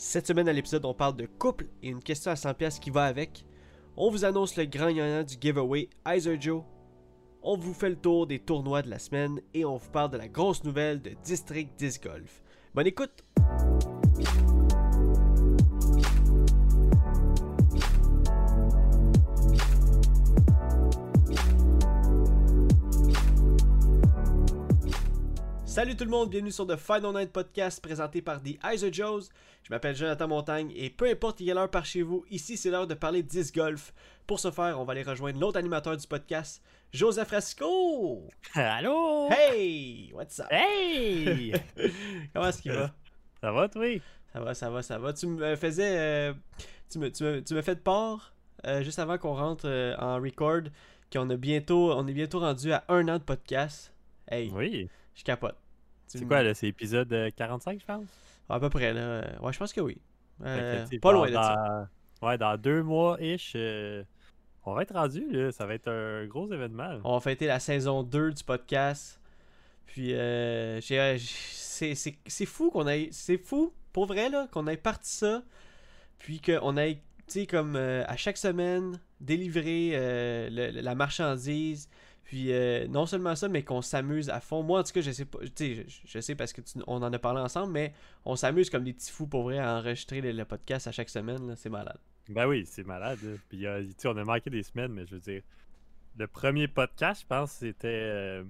[0.00, 3.06] Cette semaine à l'épisode, on parle de couple et une question à 100$ qui va
[3.06, 3.44] avec.
[3.96, 6.62] On vous annonce le grand gagnant du giveaway Iser Joe.
[7.42, 10.16] On vous fait le tour des tournois de la semaine et on vous parle de
[10.16, 12.44] la grosse nouvelle de District Disc Golf.
[12.76, 13.24] Bonne écoute!
[25.78, 29.28] Salut tout le monde, bienvenue sur The Final Night Podcast présenté par The Iser Joes.
[29.62, 32.88] Je m'appelle Jonathan Montagne et peu importe quelle heure par chez vous, ici c'est l'heure
[32.88, 33.94] de parler de disc golf.
[34.26, 36.60] Pour ce faire, on va aller rejoindre l'autre animateur du podcast,
[36.92, 38.28] Joseph Frasco.
[38.54, 39.28] Allô?
[39.30, 40.10] Hey!
[40.14, 40.48] What's up?
[40.50, 41.52] Hey!
[42.34, 42.92] Comment est-ce qu'il va?
[43.40, 43.86] Ça va, toi?
[44.32, 45.12] Ça va, ça va, ça va.
[45.12, 45.96] Tu me faisais.
[45.96, 46.34] euh,
[46.90, 48.34] tu me, tu me, tu me fais de part,
[48.66, 50.62] euh, juste avant qu'on rentre euh, en record,
[51.12, 51.92] qu'on a bientôt.
[51.92, 53.94] On est bientôt rendu à un an de podcast.
[54.28, 54.88] Hey, Oui.
[55.14, 55.54] je capote.
[56.08, 56.54] C'est quoi, là?
[56.54, 58.06] C'est épisode euh, 45, je pense?
[58.48, 59.22] À peu près, là.
[59.42, 59.98] Ouais, je pense que oui.
[60.44, 61.88] Euh, que, pas loin de ça.
[62.20, 64.02] dans- Ouais, dans deux mois-ish, euh,
[64.64, 65.52] on va être rendu, là.
[65.52, 66.88] Ça va être un gros événement.
[66.88, 67.00] là.
[67.04, 69.20] On va fêter la saison 2 du podcast.
[69.86, 73.08] Puis, euh, euh, c'est c'est- c'est fou qu'on ait.
[73.12, 75.42] C'est fou, pour vrai, là, qu'on ait parti ça.
[76.18, 76.94] Puis qu'on ait,
[77.26, 81.88] tu sais, comme euh, à chaque semaine, délivré euh, le- la marchandise.
[82.28, 84.62] Puis, euh, non seulement ça, mais qu'on s'amuse à fond.
[84.62, 85.38] Moi, en tout cas, je sais pas.
[85.40, 87.94] Tu sais, je, je sais parce que tu- on en a parlé ensemble, mais
[88.26, 91.08] on s'amuse comme des petits fous, pour vrai, à enregistrer le, le podcast à chaque
[91.08, 91.54] semaine.
[91.56, 91.96] C'est malade.
[92.28, 93.18] Ben oui, c'est malade.
[93.48, 95.40] Puis, euh, tu sais, on a manqué des semaines, mais je veux dire,
[96.18, 97.88] le premier podcast, je pense, c'était.
[97.88, 98.44] euh,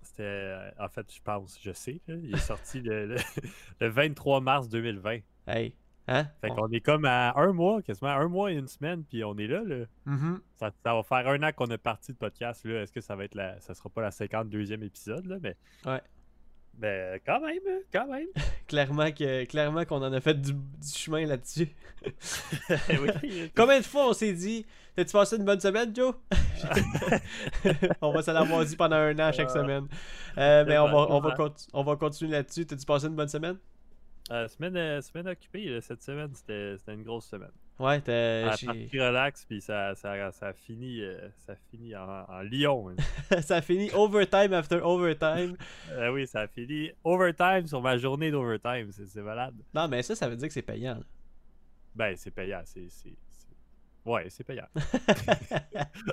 [0.00, 0.54] c'était.
[0.78, 3.16] en fait, je pense, je sais, là, il est sorti le, le-
[3.80, 5.18] le 23 mars 2020.
[5.46, 5.74] Hey,
[6.08, 6.26] hein?
[6.40, 9.24] Fait On- qu'on est comme à un mois, quasiment un mois et une semaine, puis
[9.24, 9.84] on est là, là.
[10.06, 10.40] Mhm.
[10.56, 12.64] Ça, ça va faire un an qu'on a parti de podcast.
[12.66, 13.60] Est-ce que ça va être la.
[13.60, 15.56] Ça sera pas la 52e épisode, là, mais.
[15.86, 16.00] Ouais.
[16.74, 18.26] Ben, quand même, hein, quand même.
[18.66, 21.68] Clairement que clairement qu'on en a fait du, du chemin là-dessus.
[23.56, 26.14] Combien de fois on s'est dit T'as-tu passé une bonne semaine, Joe?
[28.00, 29.54] On va se l'avoir dit pendant un an chaque Ah.
[29.54, 29.86] semaine.
[30.38, 31.34] Euh, mais on va, on, va
[31.72, 32.64] on va continuer là-dessus.
[32.66, 33.56] T'as-tu passé une bonne semaine?
[34.30, 37.50] Euh, semaine, euh, semaine occupée, cette semaine, c'était une grosse semaine.
[37.78, 38.66] Ouais, parti
[38.98, 42.90] relax, puis ça, ça, ça a fini, euh, ça a fini en, en Lyon.
[42.90, 43.40] hein.
[43.42, 45.56] ça a fini overtime after overtime.
[45.90, 48.92] Euh, oui, ça a fini overtime sur ma journée d'overtime.
[48.92, 49.54] C'est c'est malade.
[49.74, 50.94] Non, mais ça, ça veut dire que c'est payant.
[50.94, 51.04] là.
[51.94, 52.62] Ben, c'est payant.
[52.64, 52.88] C'est.
[54.04, 54.66] Ouais, c'est payant.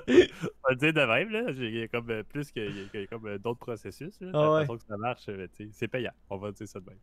[0.08, 1.50] On va dire de même, là.
[1.50, 3.38] Il y a comme euh, plus que, il y a- il y a comme euh,
[3.38, 4.18] d'autres processus.
[4.20, 4.60] Là, Ah la ouais.
[4.62, 6.12] façon que ça marche, euh, c'est payant.
[6.30, 6.98] On va dire ça de même.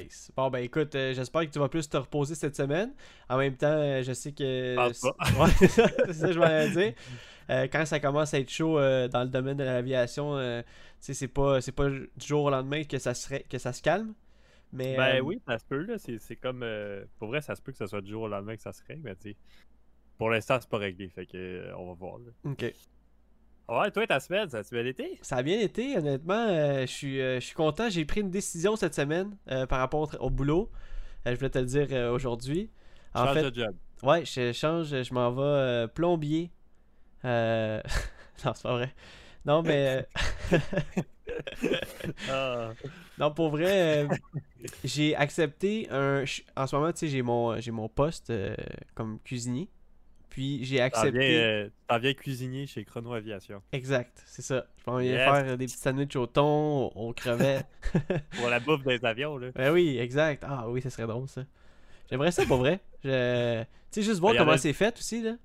[0.00, 0.32] Nice.
[0.36, 2.92] Bon, ben écoute, euh, j'espère que tu vas plus te reposer cette semaine.
[3.28, 4.74] En même temps, euh, je sais que.
[4.76, 5.16] Pense pas.
[5.44, 5.88] Ouais, c'est ça,
[6.28, 6.94] que je voulais dire.
[7.50, 10.64] Euh, quand ça commence à être chaud dans le domaine de l'aviation, tu
[11.00, 13.82] sais, c'est pas, c'est pas du jour au lendemain que ça, serait, que ça se
[13.82, 14.14] calme.
[14.72, 15.96] Mais, Ben oui, ça se peut, là.
[15.96, 16.62] C'est c'est comme.
[16.64, 18.72] euh, pour vrai, ça se peut que ce soit du jour au lendemain que ça
[18.72, 19.36] se règle, mais tu sais.
[20.18, 21.08] Pour l'instant, c'est pas réglé.
[21.08, 22.18] Fait que euh, on va voir.
[22.18, 22.50] Là.
[22.50, 22.72] ok.
[23.68, 25.18] Ouais, toi, ta semaine, ça a-tu bien été?
[25.22, 26.46] Ça a bien été, honnêtement.
[26.48, 27.88] euh, je suis euh, je suis content.
[27.90, 29.36] J'ai pris une décision cette semaine
[29.68, 30.70] par rapport au, boulot.
[31.24, 32.70] Je voulais te le dire aujourd'hui.
[33.14, 33.74] En Change fait, de job.
[34.02, 36.50] Ouais, je change, je m'en vais plombier.
[38.44, 38.94] Non, c'est pas vrai.
[39.46, 40.06] Non, mais.
[42.30, 42.72] Ah,
[43.18, 44.08] non, pour vrai, euh,
[44.84, 46.24] j'ai accepté un.
[46.56, 48.54] En ce moment, tu sais, j'ai mon, j'ai mon poste euh,
[48.94, 49.68] comme cuisinier.
[50.36, 51.18] Puis j'ai T'en accepté.
[51.18, 53.62] viens, euh, t'en viens cuisinier chez Chrono Aviation.
[53.72, 54.66] Exact, c'est ça.
[54.76, 55.24] Je m'en viens Yes.
[55.24, 57.64] faire euh, des petits sandwichs au thon, aux, crevettes.
[58.38, 59.48] Pour la bouffe des avions, là.
[59.54, 60.44] ben oui, exact.
[60.46, 61.42] Ah oui, ça serait drôle, ça.
[62.10, 62.80] J'aimerais ça pour vrai.
[63.02, 63.62] Je...
[63.62, 65.38] Tu sais, juste voir Ben, comment a- c'est fait aussi, là.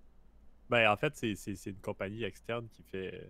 [0.69, 3.29] Ben, en fait, c'est- une compagnie externe qui fait.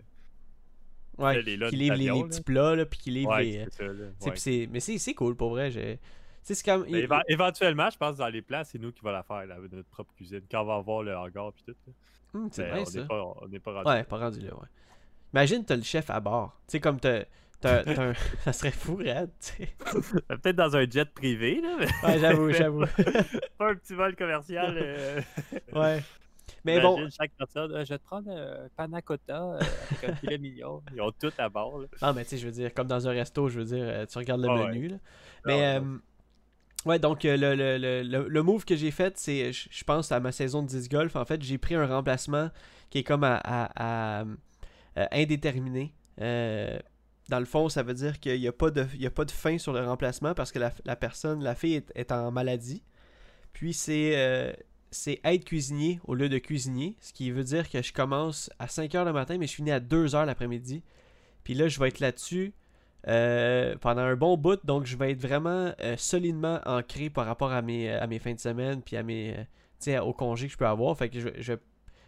[1.16, 3.64] Ouais, qui livre les, les petits plats, là, puis qui livre Ouais, les.
[3.70, 3.92] c'est ça,
[4.30, 4.68] Ouais.
[4.72, 5.70] Mais c'est cool pour vrai.
[6.42, 6.84] C'est comme.
[6.84, 9.46] Mais il- éva- éventuellement, je pense dans les plans, c'est nous qui va la faire,
[9.46, 10.42] là, avec notre propre cuisine.
[10.50, 11.74] Quand on va avoir le hangar puis tout.
[11.86, 11.92] là.
[12.34, 13.00] Hum, c'est Ben, bien on ça.
[13.00, 13.88] n'est pas, on n'est pas rendu.
[13.90, 14.68] Ouais, pas rendu là, ouais.
[15.34, 16.56] Imagine, t'as le chef à bord.
[16.66, 17.24] Tu sais, comme t'as.
[17.64, 18.12] un-
[18.44, 19.68] Ça serait fou, Red, sais.
[20.28, 21.76] Peut-être dans un jet privé, là.
[21.78, 22.84] Mais Ouais, j'avoue, j'avoue.
[23.58, 24.76] pas un petit vol commercial.
[24.76, 25.20] euh,
[25.72, 26.02] Ouais.
[26.64, 29.60] Mais bon, chaque personne, euh, je vais te prendre un panna cotta euh,
[29.90, 30.80] avec un filet mignon.
[30.94, 31.78] Ils ont tout à bord.
[31.80, 31.86] Là.
[32.02, 34.06] non, mais tu sais, je veux dire, comme dans un resto, je veux dire, euh,
[34.06, 34.66] tu regardes le Ah ouais.
[34.68, 34.96] menu, là.
[35.44, 35.98] Mais, Ah, euh,
[36.86, 40.20] ouais, donc, euh, le, le, le, le, move que j'ai fait, c'est, je pense, à
[40.20, 42.50] ma saison de 10 golf, en fait, j'ai pris un remplacement
[42.90, 44.24] qui est comme à, à-
[44.96, 45.94] euh, indéterminé.
[46.20, 46.78] Euh,
[47.28, 49.56] dans le fond, ça veut dire qu'il n'y a, pas de- a pas de fin
[49.58, 52.82] sur le remplacement parce que la, la personne, la fille est, est en maladie.
[53.52, 54.54] Puis c'est
[54.92, 58.66] c'est être cuisinier au lieu de cuisinier, ce qui veut dire que je commence à
[58.66, 60.82] 5h le matin, mais je finis à 2h l'après-midi.
[61.44, 62.52] Puis là, je vais être là-dessus
[63.08, 64.60] euh, pendant un bon bout.
[64.64, 68.34] Donc, je vais être vraiment euh, solidement ancré par rapport à mes, à mes fins
[68.34, 69.36] de semaine puis à mes,
[69.88, 70.96] euh, au congé que je peux avoir.
[70.96, 71.54] Fait que je, je,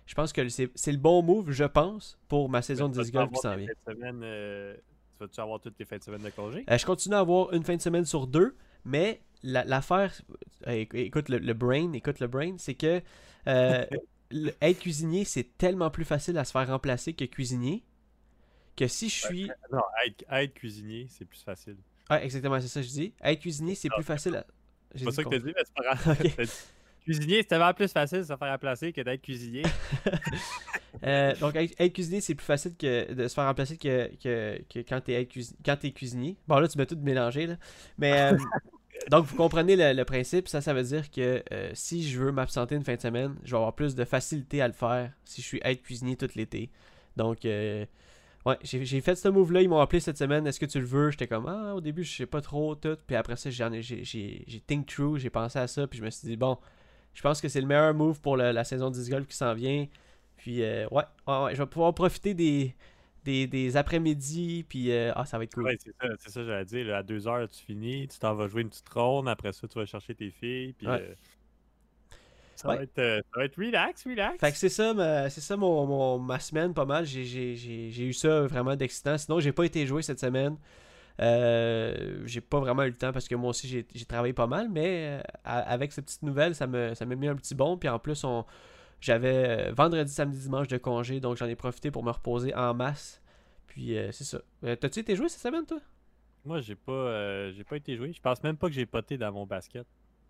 [0.06, 3.30] je pense que c'est le bon move, je pense, pour ma saison de disc golf
[3.32, 3.66] qui s'en vient.
[4.22, 6.64] euh, tu vas-tu avoir toutes tes fins de semaine de congé?
[6.70, 10.12] Euh, je continue à avoir une fin de semaine sur deux, mais la- l'affaire,
[10.66, 13.00] euh, éc- écoute le, le brain, écoute le brain, c'est que
[13.48, 13.84] euh,
[14.60, 17.84] être cuisinier, c'est tellement plus facile à se faire remplacer que cuisinier.
[18.76, 19.50] Que si je suis.
[19.72, 21.76] Non, être, être cuisinier, c'est plus facile.
[22.08, 23.14] Ah, exactement, c'est ça que je dis.
[23.22, 24.46] Être cuisinier, c'est plus facile à.
[24.94, 26.50] C'est pas ça que t'as dit, mais c'est pas grave.
[27.04, 29.62] Cuisinier, c'est tellement plus facile de se faire remplacer que d'être cuisinier.
[31.02, 34.62] Euh, donc, être, être cuisinier, c'est plus facile que de se faire remplacer que, que,
[34.72, 35.00] que quand
[35.76, 36.36] t'es cuisinier.
[36.46, 37.56] Bon, là, tu m'as tout mélangé, là.
[37.98, 38.38] Mais, euh,
[39.10, 40.48] donc, vous comprenez le, le principe.
[40.48, 43.50] Ça, ça veut dire que euh, si je veux m'absenter une fin de semaine, je
[43.50, 46.70] vais avoir plus de facilité à le faire si je suis être cuisinier tout l'été.
[47.16, 47.84] Donc, euh,
[48.46, 49.62] ouais, j'ai fait ce move-là.
[49.62, 50.46] Ils m'ont appelé cette semaine.
[50.46, 51.10] Est-ce que tu le veux?
[51.10, 52.96] J'étais comme, ah, au début, je sais pas trop tout.
[53.06, 55.86] Puis après ça, j'ai think through, j'ai pensé à ça.
[55.86, 56.58] Puis je me suis dit, bon,
[57.14, 59.36] je pense que c'est le meilleur move pour le- la saison de disc golf qui
[59.36, 59.86] s'en vient.
[60.36, 62.74] Puis, euh, ouais, ouais, ouais, je vais pouvoir profiter des,
[63.24, 64.64] des, des après-midi.
[64.68, 65.64] Puis, euh, ah, ça va être cool.
[65.64, 66.86] Ouais, c'est ça, c'est ça, j'allais dire.
[66.86, 69.66] là, à deux heures, tu finis, tu t'en vas jouer une petite ronde, après ça,
[69.68, 71.00] tu vas chercher tes filles, puis Ouais.
[71.00, 71.14] euh,
[72.64, 72.76] ça, Ouais.
[72.78, 74.40] va être, euh, ça va être relax, relax.
[74.40, 77.06] Fait que c'est ça, ma, c'est ça mon, mon- ma semaine pas mal.
[77.06, 79.16] J'ai, j'ai, j'ai, j'ai eu ça vraiment d'excitant.
[79.16, 80.56] Sinon, j'ai pas été joué cette semaine.
[81.20, 84.48] Euh, j'ai pas vraiment eu le temps parce que moi aussi j'ai, j'ai travaillé pas
[84.48, 87.76] mal, mais euh, avec ces petites nouvelles, ça me, ça m'a mis un petit bon.
[87.78, 88.44] Puis en plus, on,
[89.00, 93.20] j'avais vendredi, samedi, dimanche de congé, donc j'en ai profité pour me reposer en masse.
[93.68, 94.40] Puis euh, c'est ça.
[94.62, 95.78] T'as-tu été joué cette semaine, toi?
[96.44, 98.12] Moi, j'ai pas, j'ai pas été joué.
[98.12, 99.86] Je pense même pas que j'ai poté dans mon basket.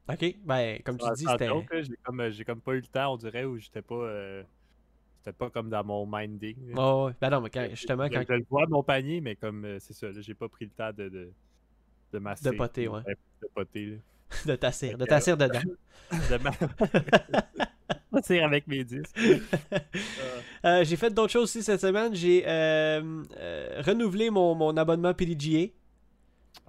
[0.08, 1.48] Ok, ben comme tu dis, c'était.
[1.82, 4.42] j'ai comme, euh, comme pas eu le temps, on dirait, où j'étais pas, euh,
[5.18, 6.56] j'étais pas comme dans mon minding.
[6.76, 7.14] Oh, ouais.
[7.20, 8.24] Ben non, mais quand- justement, je, quand.
[8.28, 10.70] je le vois mon panier, mais comme euh, c'est ça, là, j'ai pas pris le
[10.72, 11.30] temps de de,
[12.12, 12.50] de masser.
[12.50, 13.00] De poter, ouais.
[13.42, 13.96] De poter, là.
[14.46, 15.60] de t'asseoir, de t'asseoir dedans.
[16.12, 16.52] de ma-
[18.44, 19.18] avec mes disques.
[20.64, 22.14] Euh, j'ai fait d'autres choses aussi cette semaine.
[22.14, 25.68] J'ai euh, euh, renouvelé mon, mon abonnement PDGA.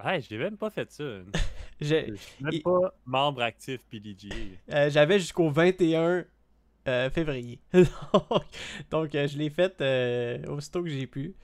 [0.04, 1.04] Ouais, j'ai même pas fait ça.
[1.80, 4.28] Je suis même pas membre actif PDG.
[4.72, 6.24] euh, J'avais jusqu'au 21
[6.88, 7.60] euh, février.
[8.90, 9.74] donc, euh, je l'ai fait
[10.48, 11.34] aussitôt que j'ai pu.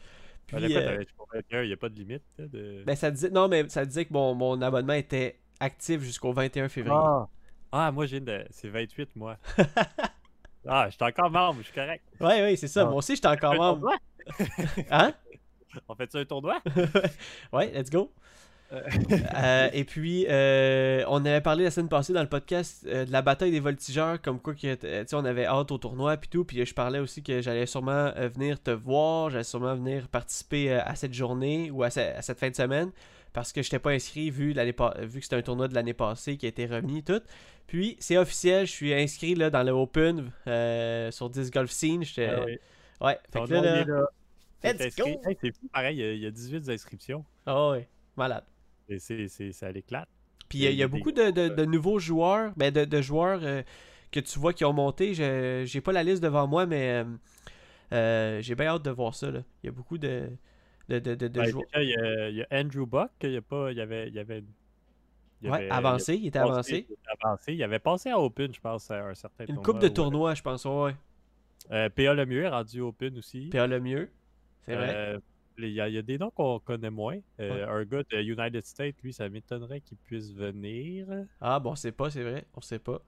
[0.46, 2.22] Puis, il n'y a pas de limite.
[2.38, 2.82] de...
[2.86, 6.68] ben, ça disait, non, mais ça disait que mon, mon abonnement était actif jusqu'au 21
[6.68, 6.96] février.
[6.98, 7.28] ah.
[7.74, 8.44] Ah, moi, j'ai de...
[8.50, 9.38] C'est 28, moi.
[10.68, 12.04] ah, je suis encore membre, je suis correct.
[12.20, 12.82] Ouais, ouais, c'est ça.
[12.82, 12.84] Ah.
[12.84, 13.90] Moi aussi, j'étais encore Un membre.
[14.90, 15.14] Hein?
[15.88, 16.60] On fait ça un tournoi?
[17.52, 18.10] ouais, let's go.
[18.72, 18.80] Euh.
[19.36, 23.12] Euh, et puis, euh, on avait parlé la semaine passée dans le podcast euh, de
[23.12, 26.44] la bataille des voltigeurs, comme quoi que, on avait hâte au tournoi puis tout.
[26.46, 30.94] Puis je parlais aussi que j'allais sûrement venir te voir, j'allais sûrement venir participer à
[30.94, 32.90] cette journée ou à, ce- à cette fin de semaine
[33.34, 36.38] parce que je n'étais pas inscrit vu, vu que c'était un tournoi de l'année passée
[36.38, 37.20] qui a été remis et tout.
[37.66, 40.30] Puis c'est officiel, je suis inscrit là, dans le Open
[41.12, 42.04] sur Disc Golf Scene.
[42.18, 42.58] Ah oui.
[43.02, 44.08] Ouais, fait que là, là-
[44.64, 45.04] Let's go!
[45.24, 47.24] Hey, c'est fou, pareil, il y a- il y, a 18 inscriptions.
[47.46, 48.44] Ah ouais, malade.
[48.88, 50.08] Et c'est, ça l'éclate.
[50.48, 53.00] Puis il y a- il y, a beaucoup de, de- nouveaux joueurs, ben de, de
[53.00, 53.62] joueurs euh,
[54.10, 55.14] que tu vois qui ont monté.
[55.14, 57.04] Je j'ai pas la liste devant moi, mais euh,
[57.92, 59.30] euh, j'ai bien hâte de voir ça.
[59.30, 59.40] là.
[59.62, 60.28] Il y a beaucoup de,
[60.88, 61.64] de, de, de- de Ouais, joueurs.
[61.76, 64.08] il, y a, il y a Andrew Buck, il y a pas, il y avait,
[64.08, 64.44] il y avait,
[65.40, 66.86] il Ouais, avait- avancé, il était avancé.
[66.88, 67.54] il était avancé.
[67.54, 70.42] Il avait passé à Open, je pense, à un certain Une coupe de tournois, je
[70.42, 70.64] pense.
[70.66, 70.94] Ouais.
[71.70, 73.48] Euh, PA Lemieux est rendu Open aussi.
[73.48, 74.10] PA le mieux.
[74.66, 74.92] C'est vrai.
[74.94, 75.18] Euh,
[75.58, 77.18] Il y, a, il y a des noms qu'on connaît moins.
[77.40, 81.06] Euh, Un gars de United States, lui, ça m'étonnerait qu'il puisse venir.
[81.40, 82.46] Ah bon, on sait pas, c'est vrai.
[82.54, 83.02] On sait pas.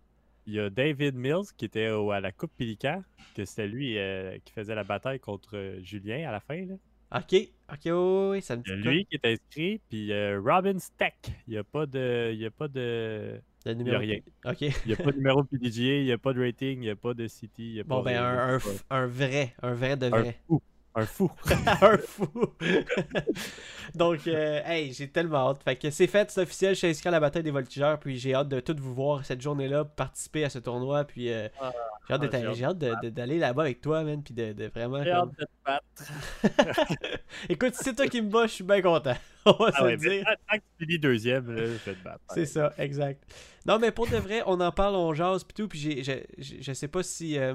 [0.47, 3.03] Il y a David Mills qui était au- à la Coupe Pelican,
[3.35, 6.67] que c'était lui euh, qui faisait la bataille contre euh, Julien à la fin.
[6.67, 6.75] Là.
[7.17, 7.35] Ok,
[7.73, 8.93] ok, oui, oui, ça me Il y a dit quoi.
[8.93, 11.15] lui qui est inscrit, puis euh, Robin Steck.
[11.47, 12.31] Il n'y a pas de.
[12.35, 13.41] Il y a pas de.
[13.65, 13.99] Le numéro.
[14.01, 14.19] rien.
[14.45, 14.61] Ok.
[14.61, 16.91] Il n'y a pas de numéro PDGA, il n'y a pas de rating, il n'y
[16.91, 17.63] a pas de City.
[17.71, 19.97] il y a Bon, pas ben, rien, un, un, il a un vrai, un vrai
[19.97, 20.39] de un vrai.
[20.47, 20.61] fou.
[20.97, 21.31] Un fou.
[21.83, 22.29] un fou.
[23.95, 25.63] Donc, euh, hey, j'ai tellement hâte.
[25.65, 26.75] Fait que c'est fait, c'est officiel.
[26.75, 27.99] Je suis inscrit à la bataille des voltigeurs.
[27.99, 31.05] Puis j'ai hâte de tout vous voir cette journée-là, participer à ce tournoi.
[31.05, 31.73] Puis euh, Ah,
[32.09, 34.23] j'ai hâte, ah, d'aller là-bas avec toi, man.
[34.23, 35.03] Puis de, de vraiment.
[35.03, 37.19] J'ai hâte de te battre.
[37.49, 39.17] Écoute, si c'est toi qui me bats, je suis bien content.
[39.59, 40.25] On va Ah se ouais, dire.
[40.25, 42.21] tant tant que tu finis deuxième, là, je vais te battre.
[42.33, 43.23] C'est ça, exact.
[43.67, 46.03] Non, mais pour de vrai, on en parle, on jase, puis tout, puis
[46.39, 47.55] je sais pas si euh,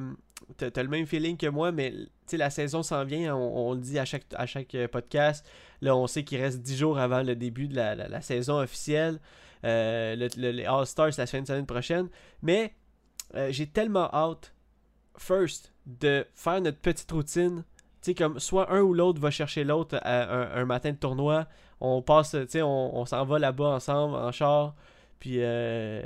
[0.58, 1.94] t'as, t'as le même feeling que moi, mais
[2.32, 5.46] la saison s'en vient, on, on le dit à chaque, à chaque euh, podcast.
[5.82, 8.60] Là, on sait qu'il reste 10 jours avant le début de la, la- la saison
[8.60, 9.20] officielle.
[9.66, 12.08] Euh, le, le- les All-Stars, la de semaine prochaine.
[12.42, 12.74] Mais
[13.36, 14.54] euh, j'ai tellement hâte,
[15.18, 17.64] first, de faire notre petite routine
[18.02, 20.22] tu sais, comme soit un ou l'autre va chercher l'autre un,
[20.54, 21.48] un, matin de tournoi.
[21.82, 24.76] On passe, tu sais, on, on s'en va là-bas ensemble en char.
[25.20, 26.02] Puis, euh,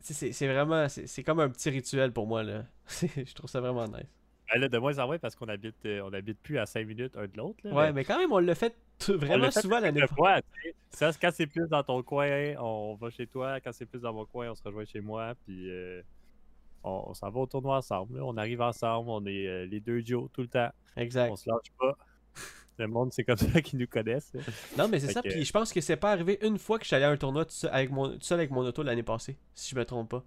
[0.00, 2.64] c'est vraiment, c'est comme un petit rituel pour moi, là.
[2.86, 4.06] je trouve ça vraiment nice.
[4.52, 6.86] Ben là, de moins en moins parce qu'on habite, euh, on habite plus à 5
[6.86, 7.58] minutes un de l'autre.
[7.64, 8.04] Ouais, mais...
[8.04, 8.76] quand même, on l'a fait
[9.08, 10.40] vraiment souvent l'année fois.
[10.90, 13.60] Ça, quand c'est plus dans ton coin, on va chez toi.
[13.60, 15.34] Quand c'est plus dans mon coin, on se rejoint chez moi.
[15.46, 16.02] Puis euh,
[16.84, 18.20] on, s'en va au tournoi ensemble.
[18.20, 19.08] On arrive ensemble.
[19.08, 20.70] On est euh, les deux Joe tout le temps.
[20.96, 21.30] Exact.
[21.30, 21.96] On se lâche pas.
[22.78, 24.32] Le monde, c'est comme ça qu'ils nous connaissent.
[24.76, 25.22] Non, mais c'est ça.
[25.22, 27.16] Puis je pense que c'est pas arrivé une fois que je suis allé à un
[27.16, 30.10] tournoi tout seul avec mon, seul avec mon auto l'année passée, si je me trompe
[30.10, 30.24] pas.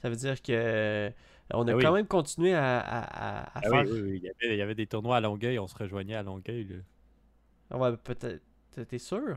[0.00, 1.12] Ça veut dire que
[1.52, 3.84] on a ben quand même continué à, à, ah faire.
[3.84, 6.64] Oui, oui, Il, y avait, des tournois à Longueuil, on se rejoignait à Longueuil.
[6.64, 6.76] Là.
[7.70, 8.42] Ah ouais, peut-être.
[8.88, 9.36] T'es sûr?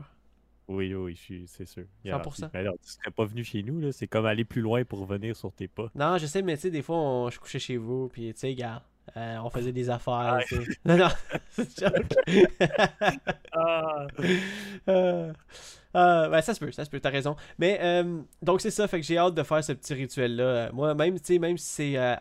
[0.68, 1.84] Oui, oui, c'est sûr.
[2.04, 2.50] 100%.
[2.54, 3.92] Mais alors, tu serais pas venu chez nous, là.
[3.92, 5.90] C'est comme aller plus loin pour revenir sur tes pas.
[5.94, 8.54] Non, je sais, mais tu sais, des fois, je couchais chez vous, puis tu sais,
[8.54, 8.82] gars,
[9.16, 10.40] euh, on faisait des affaires.
[10.84, 11.08] Non, non,
[11.50, 12.14] c'est joke.
[13.52, 14.06] ah.
[14.88, 15.32] Euh,
[15.96, 17.36] euh, ben, ça se peut, ça se peut, t'as raison.
[17.58, 20.72] Mais euh, donc c'est ça, fait que j'ai hâte de faire ce petit rituel-là.
[20.72, 22.20] Moi, même, même si c'est à,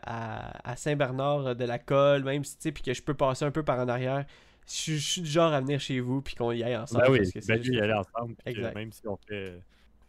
[0.64, 3.80] à Saint-Bernard de la Colle, même si, puis que je peux passer un peu par
[3.80, 4.26] en arrière,
[4.68, 7.06] je, suis du genre à venir chez vous puis qu'on y aille ensemble.
[7.06, 8.36] Ben oui, ben y aller ensemble.
[8.76, 9.60] même si on fait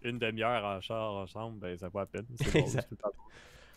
[0.02, 2.26] une demi-heure en char ensemble, ben ça vaut la peine.
[2.54, 2.92] exact.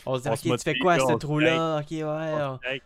[0.05, 1.79] On se dit, ok, tu fais quoi ce trou-là?
[1.79, 2.81] Ok, ouais.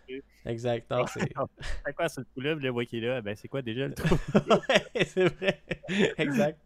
[0.46, 0.91] Exact.
[1.13, 1.34] c'est.
[1.96, 2.56] quoi ce trou-là?
[2.56, 4.15] Le voit qui est là, ben c'est quoi déjà le trou?
[4.34, 5.62] ouais, c'est vrai.
[6.18, 6.60] exact.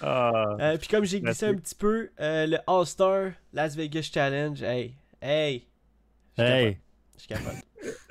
[0.00, 0.56] Ah.
[0.60, 4.94] Euh, puis comme j'ai glissé un petit peu, euh, le All-Star Las Vegas Challenge, hey,
[5.20, 5.66] hey.
[6.38, 6.78] Hey.
[7.14, 7.58] Je suis capable.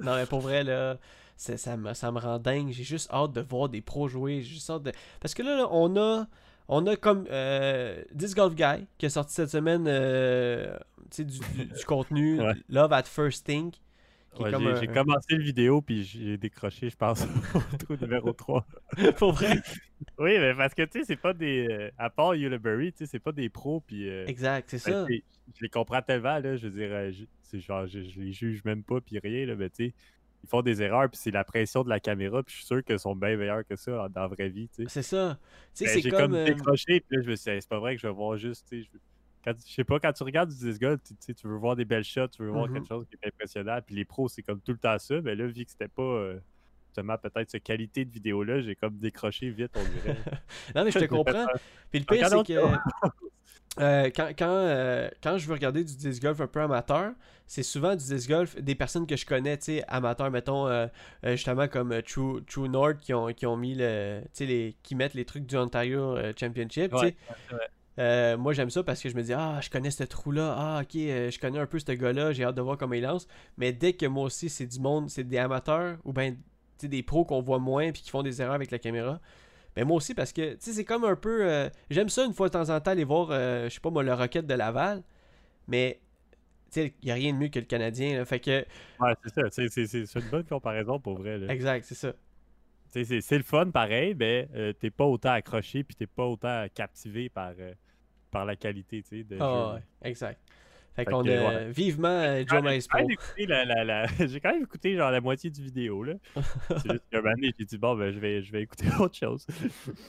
[0.01, 0.97] non, mais pour vrai, là
[1.37, 2.71] ça, me, ça me rend dingue.
[2.71, 4.41] J'ai juste hâte de voir des pros jouer.
[4.41, 4.91] J'ai juste hâte de...
[5.19, 6.27] Parce que là, on a.
[6.69, 10.77] On a comme euh, This Golf Guy qui a sorti cette semaine euh,
[11.11, 13.75] du, du, du, contenu Love at First Think.
[14.39, 17.23] j'ai commencé le vidéo puis j'ai décroché, je pense,
[17.55, 18.65] au trou numéro 3.
[19.17, 19.59] Pour vrai?
[20.19, 21.67] oui, mais parce que tu sais, c'est pas des.
[21.69, 23.81] Euh, à part Uliberry, tu sais, c'est pas des pros.
[23.81, 25.13] Puis, euh, exact, c'est ben, ça.
[25.55, 26.55] Je les comprends tellement, là.
[26.55, 27.11] Je veux dire,
[27.51, 29.93] je, genre, je, je, les juge même pas, puis rien, là, mais tu sais
[30.43, 32.83] ils font des erreurs, puis c'est la pression de la caméra, puis je suis sûr
[32.83, 34.69] qu'ils sont bien meilleurs que ça dans la vraie vie.
[34.87, 35.37] C'est ça.
[35.79, 38.01] Ben, j'ai comme, euh, décroché, puis là, je me suis dit, c'est pas vrai que
[38.01, 38.65] je vais voir juste.
[38.71, 38.85] Je,
[39.47, 41.85] quand, je sais pas, quand tu regardes du disc golf, tu, tu veux voir des
[41.85, 42.87] belles shots, tu veux voir quelque mm-hmm.
[42.87, 45.47] chose qui est impressionnant, puis les pros, c'est comme tout le temps ça, mais là,
[45.47, 46.01] vu que c'était pas.
[46.01, 46.39] Euh,
[46.87, 50.17] justement, peut-être cette qualité de vidéo-là, j'ai comme décroché vite, on dirait.
[50.75, 51.45] non, mais je te comprends.
[51.91, 52.77] Puis le pire, c'est que.
[53.79, 57.11] Euh, quand, quand, euh, quand, je veux regarder du disc golf un peu amateur,
[57.45, 60.87] c'est souvent du disc golf des personnes que je connais, tu sais, amateurs, mettons, euh,
[61.23, 65.25] justement comme True, True North qui ont, qui ont mis le, les, qui mettent les
[65.25, 67.15] trucs du Ontario Championship, tu sais.
[67.97, 70.81] Moi j'aime ça parce que je me dis ah je connais ce trou là ah
[70.83, 73.27] ok je connais un peu ce gars là j'ai hâte de voir comment il lance
[73.57, 76.37] mais dès que moi aussi c'est du monde c'est des amateurs ou ben
[76.81, 79.19] des pros qu'on voit moins puis qui font des erreurs avec la caméra
[79.77, 81.47] mais moi aussi, parce que, tu sais, c'est comme un peu.
[81.47, 83.91] Euh, j'aime ça une fois de temps en temps aller voir, euh, je sais pas
[83.91, 85.03] moi, le Rocket de Laval.
[85.67, 85.99] Mais,
[86.71, 88.25] tu sais, il n'y a rien de mieux que le Canadien.
[88.25, 88.65] fait que.
[88.99, 89.67] Ouais, c'est ça.
[89.69, 91.39] C'est une bonne comparaison pour vrai.
[91.47, 92.13] Exact, c'est ça.
[92.87, 97.29] C'est le fun pareil, mais euh, t'es pas autant accroché puis t'es pas autant captivé
[97.29, 97.51] par,
[98.37, 100.39] par la qualité de oh, Ouais, exact.
[100.95, 102.87] Fait, qu'on a vivement euh, Joe Mace
[103.37, 106.03] J'ai quand même écouté genre la moitié du vidéo.
[106.03, 106.13] là.
[106.35, 108.85] C'est juste qu'à un moment donné, j'ai dit bon, ben, je, vais, je vais écouter
[108.99, 109.45] autre chose.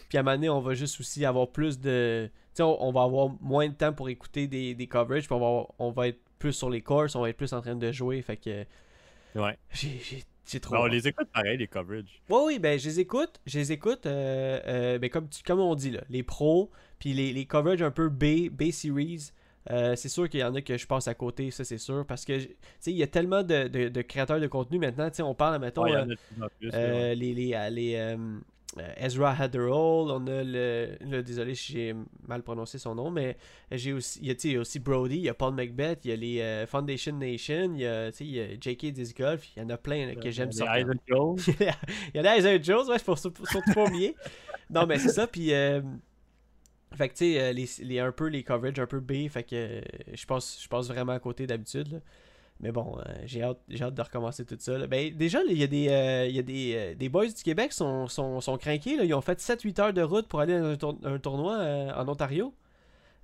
[0.08, 2.30] Puis à un moment donné, on va juste aussi avoir plus de.
[2.54, 5.26] Tu sais, on, va avoir moins de temps pour écouter des, des coverages.
[5.26, 7.60] Puis on va, on va être plus sur les courses, on va être plus en
[7.60, 8.22] train de jouer.
[8.22, 8.64] Fait que.
[9.34, 9.58] Ouais.
[10.48, 10.76] J'ai trop.
[10.76, 12.22] Ben, on les écoute pareil, les coverages.
[12.30, 13.40] Oui, oui, ben je les écoute.
[13.44, 17.32] Je les écoute, euh, euh, ben, comme, comme on dit, là, les pros, puis les,
[17.32, 19.32] les coverages un peu B, B series.
[19.70, 22.06] Euh, c'est sûr qu'il y en a que je passe à côté, ça c'est sûr,
[22.06, 22.38] parce que
[22.86, 25.08] il y a tellement de, créateurs de contenu maintenant.
[25.20, 26.06] On parle, mettons, euh,
[26.72, 28.16] euh, les, les, les
[28.96, 31.94] Ezra Haderall, on a le, désolé si j'ai
[32.26, 33.36] mal prononcé son nom, mais
[33.72, 36.16] j'ai aussi, il y a aussi Brody, il y a Paul Macbeth, il y a
[36.16, 38.92] les Foundation Nation, il y a, il y a J.K.
[38.92, 40.78] Disc Golf, il y en a plein que j'aime ça.
[40.78, 40.86] il
[42.14, 43.42] y a les Isaac Jones, ouais, pour surtout
[43.74, 44.14] pas oublier.
[44.70, 45.52] non, mais c'est ça, puis
[46.96, 49.42] fait que tu sais, euh, les, les, un peu les coverages un peu B, fait
[49.42, 49.80] que euh,
[50.12, 52.00] je passe, je passe vraiment à côté d'habitude.
[52.60, 54.86] Mais bon, euh, j'ai hâte, hâte, de recommencer tout ça.
[54.88, 58.08] Ben, déjà, il y a des, il y a des, des boys du Québec sont,
[58.08, 58.96] sont, sont craqués.
[58.96, 59.04] Là.
[59.04, 61.56] Ils ont fait 7-8 heures de route pour aller dans un, tournoi
[61.96, 62.52] en Ontario.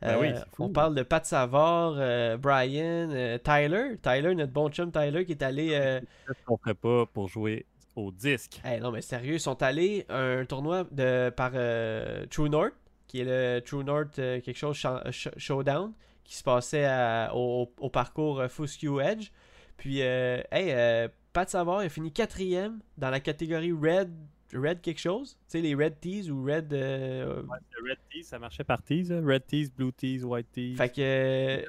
[0.02, 0.28] Ben oui,
[0.58, 1.94] on parle de Pat Savard,
[2.38, 3.96] Brian, Tyler.
[4.02, 5.68] Tyler, notre bon chum Tyler qui est allé.
[6.26, 7.66] Qu'est-ce qu'on ferait pas pour jouer
[7.96, 8.60] au disque?
[8.80, 11.52] non, mais sérieux, ils sont allés à un tournoi de, par
[12.30, 12.74] True North
[13.06, 14.76] qui est le True North euh, quelque chose
[15.36, 15.92] Showdown,
[16.24, 16.88] qui se passait
[17.34, 19.30] au, parcours euh, Fusque Edge.
[19.76, 24.10] Puis, euh, hey, Pat Savard il a fini quatrième dans la catégorie Red,
[24.54, 25.32] Red quelque chose.
[25.32, 26.72] Tu sais, les Red Tees ou Red.
[26.72, 29.08] euh, Ouais, le Red Tees, ça marchait par tees.
[29.10, 29.20] hein.
[29.26, 30.76] Red Tees, Blue Tees, White Tees.
[30.76, 31.00] Fait que.
[31.00, 31.62] euh,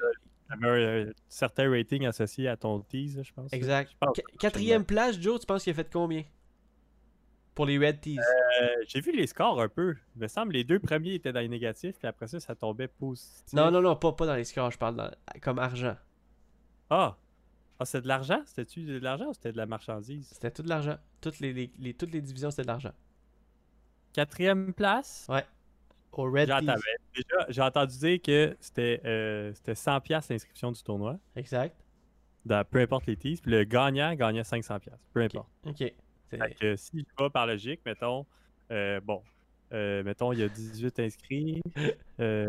[0.48, 3.52] Tu avais un certain rating associé à ton tees, je pense.
[3.52, 3.90] exact.
[3.90, 4.16] Je pense.
[4.16, 6.22] Qu- Quatrième place, Joe, tu penses qu'il a fait combien?
[7.56, 8.18] Pour les Red Tees.
[8.62, 9.96] Euh, J'ai vu les scores un peu.
[10.14, 12.54] Il me semble que les deux premiers étaient dans les négatifs, puis après ça, ça
[12.54, 13.52] tombait positif.
[13.54, 15.10] non, non, non, pas, pas dans les scores, je parle dans-
[15.42, 15.96] comme argent.
[16.90, 17.16] Ah!
[17.78, 18.40] Ah, c'est de l'argent?
[18.46, 20.28] C'était-tu de l'argent ou c'était de la marchandise?
[20.32, 20.96] C'était tout de l'argent.
[21.20, 22.92] Toutes les, les- les- toutes les divisions, c'était de l'argent.
[24.12, 25.26] Quatrième place?
[26.12, 26.48] Au Red
[27.14, 31.76] déjà, j'ai entendu dire que c'était euh, c'était 100$ piastres l'inscription du tournoi, Exact.
[32.46, 35.48] dans peu importe les tees, puis le gagnant gagnait 500$, piastres, peu importe.
[35.66, 35.74] Ok.
[35.78, 35.94] C'est-
[36.30, 38.26] Fait que si je vais par logique, mettons,
[38.70, 39.22] euh, bon,
[39.72, 41.62] euh, mettons, il y a 18 inscrits.
[42.20, 42.48] euh,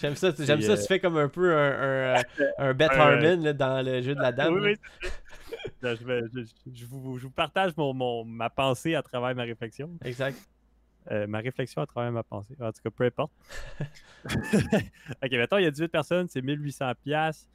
[0.00, 2.22] J'aime ça, j'aime C'est, ça, tu fais comme un peu un, un,
[2.58, 4.54] un Bet Harmon là, dans le jeu de la dame.
[4.54, 5.12] oui, oui, c'est.
[5.82, 9.34] Là, je, vais- je- je vous, je vous partage mon, mon- ma pensée à travers
[9.34, 9.90] ma réflexion.
[10.04, 10.38] Exact.
[11.28, 12.56] Ma réflexion à travers ma pensée.
[12.60, 13.30] En tout cas, peu importe.
[14.24, 17.48] ok, mettons, il y a 18 personnes, c'est 1800 pièces,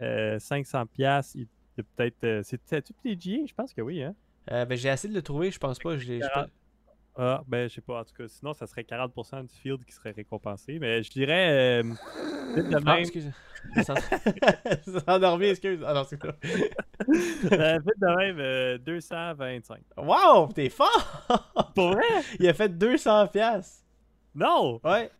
[0.00, 1.34] 500 pièces.
[1.34, 1.46] Il
[1.78, 2.82] y a peut-être...
[2.82, 3.46] tous les GA?
[3.46, 4.14] Je pense que oui, hein?
[4.50, 5.96] Euh, ben, j'ai essayé de le trouver, je pense pas.
[5.96, 6.46] Je pas-
[7.16, 8.00] Ah, ben, je sais pas.
[8.00, 10.78] En tout cas, sinon, ça serait 40% du field qui serait récompensé.
[10.78, 11.82] Mais je dirais...
[11.82, 11.94] euh,
[12.56, 12.76] de
[15.06, 15.80] Ah, même, excuse.
[15.86, 16.32] Ah non, c'est toi.
[16.42, 19.80] euh, vite de même, euh, 225.
[19.98, 21.26] Wow, t'es fort!
[21.74, 22.04] Pour vrai?
[22.40, 23.84] Il a fait 200 pièces.
[24.34, 24.80] Non!
[24.84, 25.10] Ouais.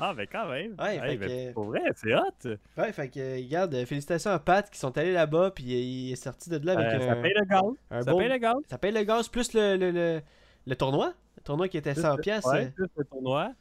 [0.00, 0.74] Ah, ben quand même.
[0.80, 2.56] Ouais, fait ben, que- Pour vrai, c'est hot.
[2.76, 5.78] Ouais, fait que, euh, regarde, euh, félicitations à Pat qui sont allés là-bas, puis euh,
[5.78, 7.62] il est sorti de là avec Euh, un, ça paye le gaz.
[7.90, 8.54] un ça paye le gaz.
[8.70, 10.20] Ça paye le gaz plus le, le, le,
[10.66, 11.14] le tournoi.
[11.36, 12.44] Le tournoi qui était Plus 100 le- pièces.
[12.46, 13.52] Ouais, plus le tournoi.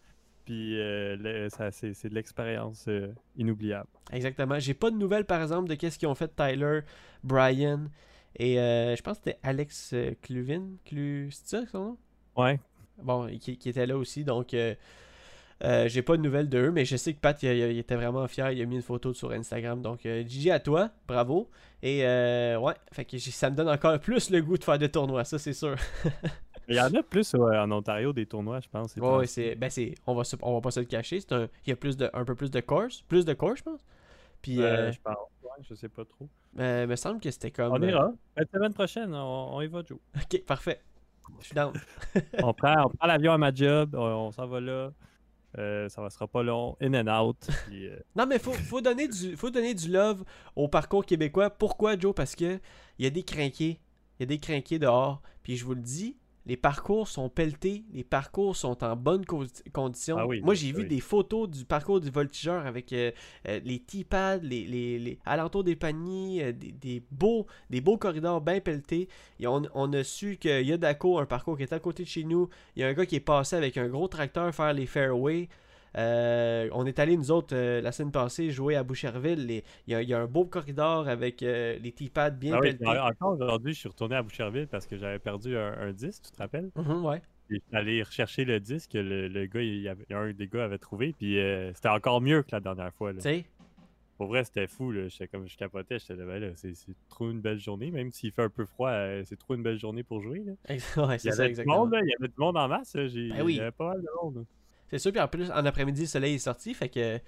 [0.46, 3.88] Puis euh, c'est, de l'expérience euh, inoubliable.
[4.12, 4.60] Exactement.
[4.60, 6.82] J'ai pas de nouvelles, par exemple, de qu'est-ce qu'ils ont fait Tyler,
[7.24, 7.86] Brian
[8.38, 10.64] et euh, je pense que c'était Alex euh, Cluvin.
[10.86, 11.30] Clu...
[11.32, 11.98] C'est ça son nom?
[12.36, 12.60] Ouais.
[13.02, 14.24] Bon, qui, qui était là aussi.
[14.26, 14.54] Donc,
[15.64, 17.96] euh, j'ai pas de nouvelles d'eux, mais je sais que Pat, il, il- il était
[17.96, 18.52] vraiment fier.
[18.52, 19.82] Il a mis une photo sur Instagram.
[19.82, 20.90] Donc, euh, Gigi à toi.
[21.08, 21.50] Bravo.
[21.82, 24.78] Et euh, ouais, fait que j'ai- ça me donne encore plus le goût de faire
[24.78, 25.24] des tournois.
[25.26, 25.76] Ça, c'est sûr.
[26.70, 28.96] Il y en a plus ouais, en Ontario des tournois, je pense.
[28.96, 29.56] Ouais, c'est.
[29.56, 29.96] Ben, c'est.
[30.08, 31.20] On va, se- on va pas se le cacher.
[31.32, 33.02] Un, il y a plus de, un peu plus de course.
[33.02, 33.82] Plus de course, je pense.
[34.42, 35.18] Puis, Euh, euh, je pense.
[35.44, 36.28] Ouais, je sais pas trop.
[36.60, 37.74] euh, me semble que c'était comme.
[37.74, 38.14] On ira.
[38.38, 39.98] La semaine prochaine, on, on y va, Joe.
[40.16, 40.82] Ok, parfait.
[41.40, 41.74] Je suis down.
[42.42, 44.92] on prend, on prend l'avion à ma job, on, on s'en va là.
[45.58, 46.76] Euh, ça ne sera pas long.
[46.82, 47.48] In and out.
[47.68, 50.24] puis, euh, Non, mais faut, faut, donner du, faut donner du love
[50.56, 51.50] au parcours québécois.
[51.50, 52.14] Pourquoi, Joe?
[52.16, 52.60] Parce que
[52.98, 53.80] il y a des crinqués.
[54.20, 55.22] Il y a des crinqués dehors.
[55.44, 57.84] Puis je vous le dis, les parcours sont pelletés.
[57.94, 60.18] Les parcours sont en bonne co- condition.
[60.20, 60.88] Ah oui, Moi, oui, j'ai vu oui.
[60.88, 63.12] des photos du parcours du voltigeur avec euh,
[63.48, 67.98] euh, les T-pads, les, les, les alentours des paniers, euh, des, des beaux, des beaux
[67.98, 69.08] corridors bien pelletés.
[69.40, 72.04] Et on, on a su qu'il y a Daco, un parcours qui est à côté
[72.04, 72.50] de chez nous.
[72.76, 75.48] Il y a un gars qui est passé avec un gros tracteur faire les fairways.
[75.96, 79.64] Euh, on est allé, nous autres, euh, la semaine passée, jouer à Boucherville.
[79.88, 82.60] Il y, a- il y a un beau corridor avec euh, les T-pads bien ah
[82.62, 86.24] oui, encore aujourd'hui, je suis retourné à Boucherville parce que j'avais perdu un, un disque,
[86.26, 86.72] tu te rappelles?
[86.76, 87.22] Mhm, ouais.
[87.50, 90.32] Et je suis allé rechercher le disque que le, le gars, il y avait, un
[90.32, 91.38] des gars avait trouvé, puis
[91.76, 93.14] c'était encore mieux que la dernière fois.
[93.14, 93.46] Tu sais,
[94.18, 94.92] Pour vrai, c'était fou.
[94.92, 95.08] Là.
[95.32, 96.74] Comme je capotais, j'étais là, ben là, c'est,
[97.10, 97.92] trop une belle journée.
[97.92, 98.92] Même s'il fait un peu froid,
[99.26, 100.44] c'est trop une belle journée pour jouer.
[100.46, 100.54] Là.
[101.08, 101.80] ouais, Il y c'est ça, avait du exactement.
[101.80, 102.96] monde, là, il y avait du monde en masse.
[103.08, 103.56] J'ai, Ben oui.
[103.56, 104.46] Il y avait pas mal de monde.
[104.94, 107.20] C'est sûr, puis en plus, en après-midi, le soleil est sorti, fait que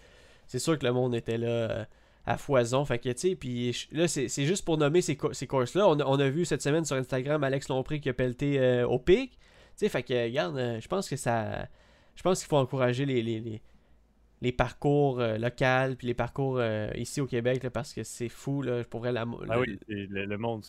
[0.46, 1.86] c'est sûr que le monde était là euh,
[2.28, 2.86] à foison.
[2.86, 5.88] Fait que, tu sais, puis là, c'est juste pour nommer ces, ces courses-là.
[5.88, 8.88] On, a- on a vu cette semaine sur Instagram Alex Lompré qui a pelleté euh,
[8.88, 9.32] au pic.
[9.32, 9.38] Tu
[9.78, 11.68] sais, fait que, regarde, euh, je pense que ça.
[12.16, 13.22] Je pense qu'il faut encourager les,
[14.42, 18.30] les parcours euh, locaux, puis les parcours euh, ici au Québec, là, parce que c'est
[18.30, 20.64] fou, là, pour vrai, la, Ah le- oui, le, le monde,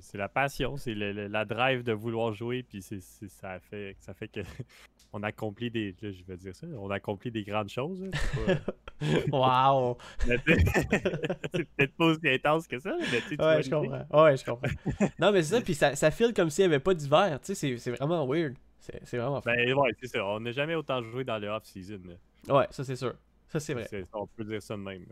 [0.00, 4.28] c'est, la passion, c'est la drive de vouloir jouer, puis c'est, ça, fait, ça fait
[4.28, 4.40] que
[5.12, 8.02] on accomplit des, là, je vais dire ça, on accomplit des grandes choses.
[8.02, 8.72] là, c'est pas-
[9.32, 9.96] Wow!
[10.26, 14.22] peut-être pas aussi intense que ça, mais tu Ouais, je comprends.
[14.24, 14.68] Ouais, je comprends.
[15.18, 17.38] non, mais c'est ça, puis ça, ça file comme s'il n'y avait pas d'hiver.
[17.42, 18.54] Tu sais, c'est- vraiment weird.
[18.78, 19.52] C'est vraiment fun.
[19.54, 22.00] Ben ouais, c'est ça, on n'a jamais autant joué dans le off-season.
[22.48, 23.14] Ouais, ça c'est sûr.
[23.48, 23.88] Ça c'est vrai.
[24.12, 25.04] On peut dire ça de même.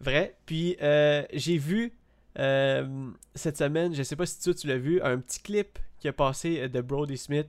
[0.00, 0.36] Vrai.
[0.46, 1.92] Puis euh, j'ai vu
[2.38, 6.08] euh, cette semaine, je sais pas si toi tu l'as vu, un petit clip qui
[6.08, 7.48] a passé euh, de Brody Smith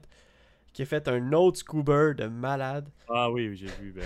[0.72, 2.88] qui a fait un autre scuba de malade.
[3.08, 4.04] Ah oui, j'ai vu, ben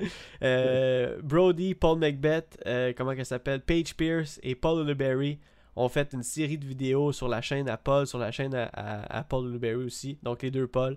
[0.00, 0.08] oui.
[0.42, 5.38] Euh, Brody, Paul Macbeth, euh, comment qu'elle s'appelle, Paige Pierce et Paul Luberry
[5.76, 8.64] ont fait une série de vidéos sur la chaîne à Paul, sur la chaîne à,
[8.72, 10.96] à, à Paul Luberry aussi, donc les deux Paul.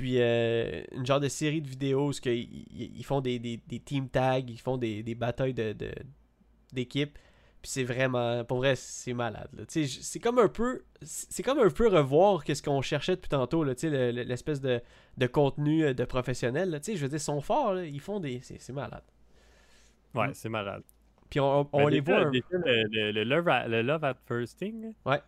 [0.00, 4.08] Puis euh, une genre de série de vidéos où ils, font des, des, des team
[4.08, 5.92] tags, ils font des, des batailles de, de-
[6.72, 7.18] d'équipe.
[7.60, 9.50] Puis c'est vraiment, pour vrai, c'est malade.
[9.68, 13.74] C'est comme un peu, c'est comme un peu revoir qu'est-ce qu'on cherchait depuis tantôt, le-
[13.82, 14.80] le- l'espèce de,
[15.18, 16.70] de contenu euh, de professionnel.
[16.82, 19.04] je veux dire, ils sont forts, là, ils font des, c'est malade.
[20.14, 20.34] Ouais, Mm.
[20.34, 20.82] c'est malade.
[21.28, 22.20] Puis on, on les voit.
[22.20, 24.82] un- déjà, le, le- love at, le Love at First Thing.
[24.82, 25.20] là, Ouais.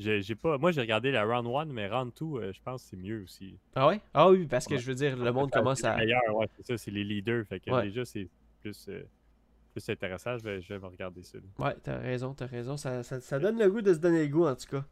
[0.00, 2.82] J'ai j'ai pas, moi, j'ai regardé la Round 1, mais Round 2, euh, je pense
[2.84, 3.58] que c'est mieux aussi.
[3.74, 4.00] Ah ouais?
[4.14, 4.80] Ah oui, parce que Ouais.
[4.80, 5.94] je veux dire, le monde commence à.
[5.96, 7.44] les meilleurs, ouais, c'est ça, c'est les leaders.
[7.46, 7.82] Fait que Ouais.
[7.82, 8.26] déjà, c'est
[8.62, 9.02] plus, euh,
[9.72, 10.38] plus intéressant.
[10.38, 11.36] Je vais, je vais me regarder ça.
[11.38, 11.66] là.
[11.66, 12.76] Ouais, t'as raison, t'as raison.
[12.78, 14.84] Ça, ça, ça donne le goût de se donner le goût, en tout cas.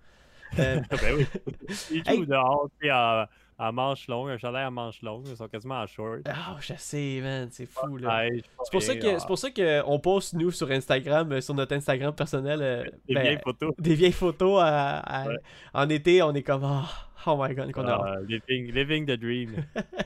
[0.58, 1.26] Euh, ben oui.
[1.90, 2.16] Ils Hey.
[2.18, 3.24] jouent dehors, en,
[3.60, 5.26] en manche longue, un chandail en manche longue.
[5.28, 6.20] Ils sont quasiment en short.
[6.26, 8.18] Ah, je sais, man, c'est fou, là.
[8.20, 11.40] Ouais, C'est pour ça que c'est pour ça que on poste nous sur Instagram, euh,
[11.40, 13.72] sur notre Instagram personnel, euh, Des ben, vieilles photos.
[13.78, 15.36] des vieilles photos à- à- Ouais.
[15.74, 16.84] en été, on est comme oh,
[17.26, 17.94] oh my god, qu'on a.
[17.94, 19.56] Ah, living, living the dream.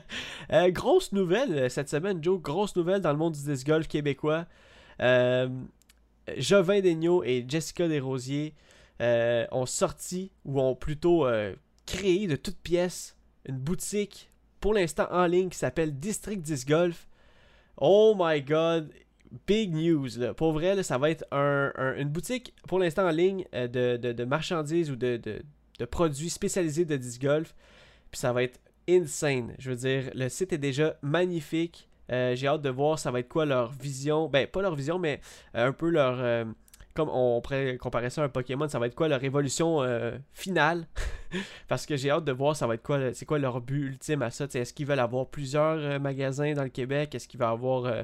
[0.51, 4.45] Euh, grosse nouvelle cette semaine, Joe, grosse nouvelle dans le monde du disc golf québécois.
[5.01, 5.47] Euh,
[6.37, 8.53] Jovin Daigneault et Jessica Desrosiers
[8.99, 11.25] ont sorti ou ont plutôt
[11.85, 14.29] créé de toutes pièces une boutique
[14.59, 17.07] pour l'instant en ligne qui s'appelle District Disc Golf.
[17.77, 18.91] Oh my god,
[19.47, 20.07] big news.
[20.17, 20.33] Là.
[20.33, 23.67] Pour vrai, là, ça va être un- un- une boutique pour l'instant en ligne euh,
[23.67, 25.41] de, de- de marchandises ou de, de-
[25.79, 27.55] de produits spécialisés de disc golf.
[28.11, 29.53] Puis ça va être insane.
[29.59, 31.89] Je veux dire, le site est déjà magnifique.
[32.11, 34.27] Euh, J'ai hâte de voir ça va être quoi leur vision.
[34.27, 35.19] Ben, pas leur vision, mais
[35.55, 36.45] euh, un peu leur.
[36.93, 40.17] Comme on pourrait comparer ça à un Pokémon, ça va être quoi leur évolution euh,
[40.31, 40.87] finale?
[41.67, 44.45] Parce que j'ai hâte de voir c'est quoi leur but ultime à ça?
[44.53, 47.15] Est-ce qu'ils veulent avoir plusieurs euh, magasins dans le Québec?
[47.15, 48.03] Est-ce qu'ils veulent avoir euh,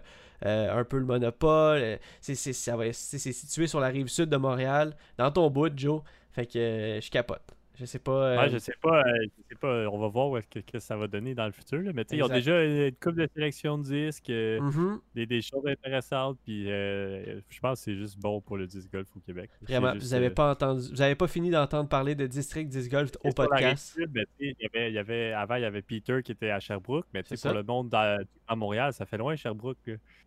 [0.79, 1.99] un peu le monopole?
[2.21, 6.01] C'est, situé sur la rive sud de Montréal, dans ton bout, Joe.
[6.31, 7.58] Fait que je capote.
[7.79, 8.11] Je sais pas.
[8.11, 10.59] euh, Ouais, je sais pas, euh, je sais pas, on va voir où est-ce que,
[10.59, 11.81] que ça va donner dans le futur.
[11.81, 14.99] là, Mais tu sais, ils ont déjà une coupe de sélection de disques, euh, mhm.
[15.15, 18.91] des, des choses intéressantes, puis euh, je pense que c'est juste bon pour le disc
[18.91, 19.49] golf au Québec.
[19.61, 22.67] Vraiment, juste, vous avez euh, pas entendu, vous avez pas fini d'entendre parler de District
[22.67, 23.97] Disc Golf au podcast.
[24.13, 26.59] mais il y avait, il y avait, avant, il y avait Peter qui était à
[26.59, 27.53] Sherbrooke, mais tu sais, pour ça.
[27.53, 29.77] le monde dans- à Montréal, ça fait loin Sherbrooke.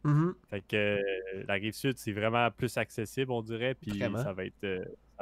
[0.04, 0.34] Mhm.
[0.48, 4.44] Fait que euh, la rive sud, c'est vraiment plus accessible, on dirait, puis ça va
[4.46, 4.64] être.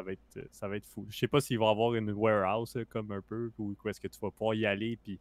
[0.00, 1.06] Euh, ça va, être, euh, ça va être fou.
[1.08, 4.08] Je sais pas s'ils vont avoir une warehouse là, comme un peu, ou est-ce que
[4.08, 5.18] tu vas pouvoir y aller, puis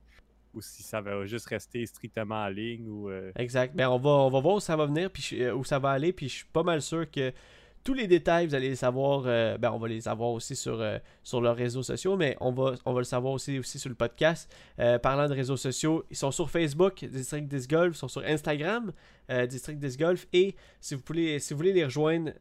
[0.54, 3.76] ou si ça va juste rester strictement en ligne, euh, Exact.
[3.76, 5.92] Ben, on va, on va voir où ça va venir, puis euh, où ça va
[5.92, 7.32] aller, puis je suis pas mal sûr que
[7.84, 9.24] tous les détails, vous allez les savoir.
[9.26, 12.52] euh, ben, on va les savoir aussi sur, euh, sur leurs réseaux sociaux, mais on
[12.52, 14.54] va, on va le savoir aussi, aussi sur le podcast.
[14.80, 18.24] Euh, parlant de réseaux sociaux, ils sont sur Facebook, District Disc Golf, ils sont sur
[18.26, 18.92] Instagram,
[19.48, 22.32] District Disc Golf, et si vous voulez, si vous voulez les rejoindre,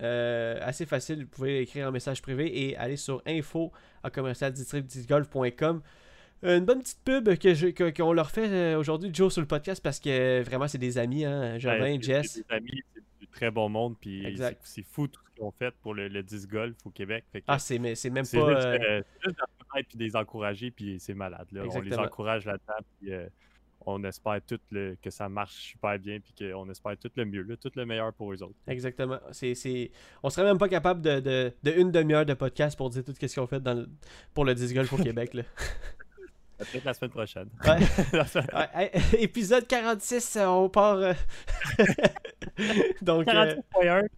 [0.63, 3.71] assez facile, vous pouvez écrire un message privé et aller sur info
[4.03, 5.83] à commercialdistrictdiscgolf.com.
[6.45, 9.83] Une bonne petite pub que je- que- qu'on leur fait aujourd'hui, Joe, sur le podcast,
[9.83, 12.37] parce que vraiment, c'est des amis, hein, Jess.
[12.49, 15.95] des amis, c'est très bon monde, puis c'est fou tout ce qu'ils ont fait pour
[15.95, 17.25] le, le disc golf au Québec.
[17.33, 18.55] Fait que Ah, c'est mais c'est même pas.
[18.55, 19.39] juste, euh, euh, c'est juste
[19.89, 21.47] puis de les encourager, puis c'est malade.
[21.53, 21.63] Là.
[21.71, 23.29] On les encourage là-dedans, puis euh,
[23.87, 27.43] on espère tout le, que ça marche super bien, puis qu'on espère tout le mieux,
[27.43, 28.57] là, tout le meilleur pour eux autres.
[28.67, 29.19] Exactement.
[29.31, 29.91] C'est, c'est...
[30.23, 33.13] On serait même pas capable de, de, de une demi-heure de podcast pour dire tout
[33.15, 33.89] ce qu'ils ont fait dans le-
[34.35, 35.35] pour le disc golf au Québec.
[35.35, 35.43] Là.
[36.59, 37.49] Peut-être la semaine prochaine.
[37.65, 38.91] Ouais.
[39.23, 40.97] Épisode 46, euh, on part.
[40.97, 41.13] euh,
[43.03, 44.09] donc, euh, 46.1,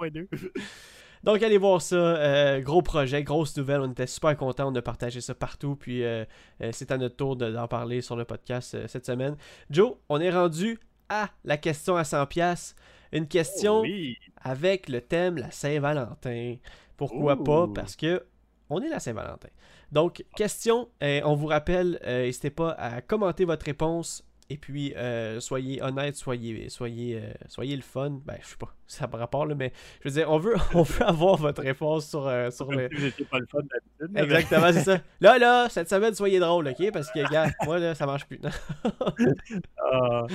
[0.00, 0.26] 46.2.
[1.24, 1.96] donc, allez voir ça.
[1.96, 3.80] euh, gros projet, grosse nouvelle.
[3.80, 4.70] On était super contents.
[4.70, 5.76] On a partagé ça partout.
[5.76, 6.24] Puis, euh,
[6.62, 9.36] euh, c'est à notre tour de- d'en parler sur le podcast euh, cette semaine.
[9.70, 12.74] Joe, on est rendu à la question à 100$.
[13.12, 16.56] Une question Oh Oui, avec le thème la Saint-Valentin.
[16.96, 17.66] Pourquoi pas?
[17.74, 18.24] Parce que
[18.70, 19.48] on est la Saint-Valentin.
[19.92, 24.22] Donc, question, euh, on vous rappelle, euh, n'hésitez pas à commenter votre réponse.
[24.50, 28.18] Et puis, euh, soyez honnête, soyez, soyez, euh, soyez le fun.
[28.24, 30.82] Ben, je sais pas, ça par rapport, là, mais je veux dire, on veut, on
[30.82, 32.86] veut avoir votre réponse sur, euh, sur le.
[32.86, 34.16] étiez pas le fun d'habitude.
[34.16, 35.02] Exactement, c'est ça.
[35.20, 36.90] Là, là, cette semaine, soyez drôle, ok?
[36.92, 38.40] Parce que, gars, moi, là, ça marche plus.
[39.90, 40.26] Ah,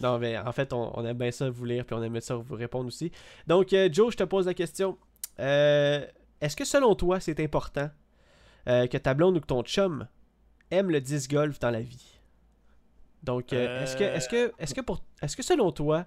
[0.00, 2.36] Non, mais en fait, on, on aime bien ça vous lire, puis on aime ça
[2.36, 3.10] vous répondre aussi.
[3.46, 4.98] Donc, euh, Joe, je te pose la question.
[5.38, 7.90] Est-ce que selon toi, c'est important
[8.66, 10.06] que ta blonde ou que ton chum
[10.70, 12.21] aime le disc golf dans la vie?
[13.22, 16.06] Donc, euh, est-ce que, est-ce que, est-ce que pour, est-ce que selon toi,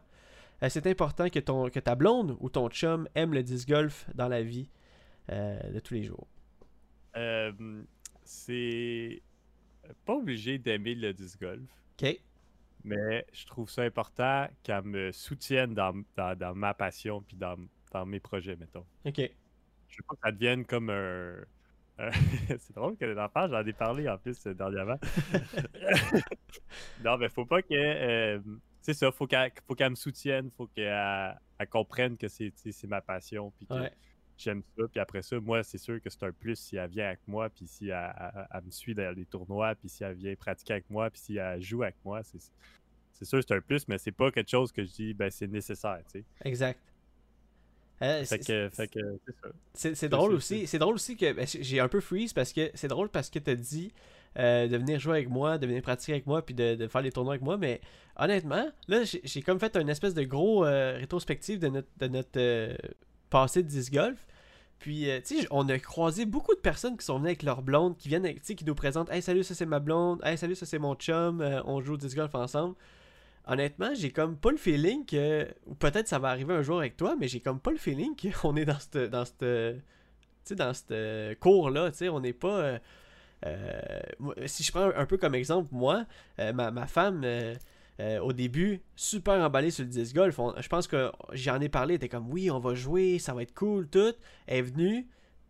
[0.63, 4.07] euh, c'est important que ton, que ta blonde ou ton chum aime le disc golf
[4.15, 4.69] dans la vie
[5.31, 6.27] euh, de tous les jours?
[7.15, 7.51] euh,
[8.23, 9.21] c'est
[10.05, 11.61] pas obligé d'aimer le disc golf,
[12.01, 12.19] Ok.
[12.83, 17.55] mais je trouve ça important qu'elle me soutienne dans, dans, dans ma passion puis dans,
[17.91, 18.85] dans mes projets, mettons.
[19.05, 19.17] Ok.
[19.87, 21.35] Je veux pas que ça devienne comme un.
[21.97, 22.11] Un-
[22.59, 24.99] c'est drôle que les enfants, j'en ai parlé en plus euh, dernièrement.
[27.03, 27.73] non, mais faut pas que.
[27.73, 28.39] euh,
[28.81, 32.51] c'est ça, faut qu'elle faut qu'elle me soutienne, faut qu'elle elle comprenne que c'est
[32.87, 33.73] ma passion, puis que
[34.37, 34.83] j'aime ça.
[34.91, 37.49] Puis après ça, moi, c'est sûr que c'est un plus si elle vient avec moi,
[37.49, 41.09] puis si elle, me suit dans les tournois, puis si elle vient pratiquer avec moi,
[41.09, 42.21] puis si elle joue avec moi.
[42.23, 45.31] C'est sûr que c'est un plus, mais c'est pas quelque chose que je dis, ben
[45.31, 46.25] c'est nécessaire, tu sais.
[46.43, 46.79] Exact.
[49.73, 50.67] C'est drôle aussi.
[50.67, 53.39] C'est drôle aussi que ben, j'ai un peu freeze parce que c'est drôle parce que
[53.39, 53.93] tu as dit
[54.37, 57.11] euh, de venir jouer avec moi, de venir pratiquer avec moi, puis de, faire les
[57.11, 57.57] tournois avec moi.
[57.57, 57.79] Mais
[58.17, 62.37] honnêtement, là, j'ai comme fait une espèce de gros euh, rétrospective de notre, de notre
[62.37, 62.75] euh,
[63.29, 64.27] passé de disc golf.
[64.77, 67.95] Puis, tu sais, on a croisé beaucoup de personnes qui sont venues avec leur blonde,
[67.97, 70.19] qui viennent, tu sais, qui nous présentent Hey, salut, ça c'est ma blonde.
[70.23, 71.41] Hey, salut, ça c'est mon chum.
[71.65, 72.75] on joue au disc golf ensemble
[73.47, 75.47] honnêtement, j'ai comme pas le feeling que.
[75.65, 78.15] Ou peut-être ça va arriver un jour avec toi, mais j'ai comme pas le feeling
[78.41, 78.97] qu'on est dans cette.
[79.09, 79.39] Dans cette.
[79.39, 81.91] Tu sais, dans cette cours-là.
[81.91, 82.59] Tu sais, on n'est pas.
[82.59, 82.79] Euh,
[83.45, 86.05] euh, si je prends un peu comme exemple, moi,
[86.39, 87.25] euh, ma, femme.
[88.21, 90.39] au début, super emballée sur le disc golf.
[90.57, 93.43] je pense que j'en ai parlé, elle était comme oui, on va jouer, ça va
[93.43, 94.13] être cool, tout.
[94.47, 95.07] Elle est venue,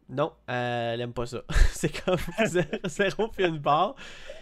[0.09, 1.41] non, elle aime pas ça.
[1.71, 2.19] c'est comme
[2.85, 3.95] zéro puis une barre.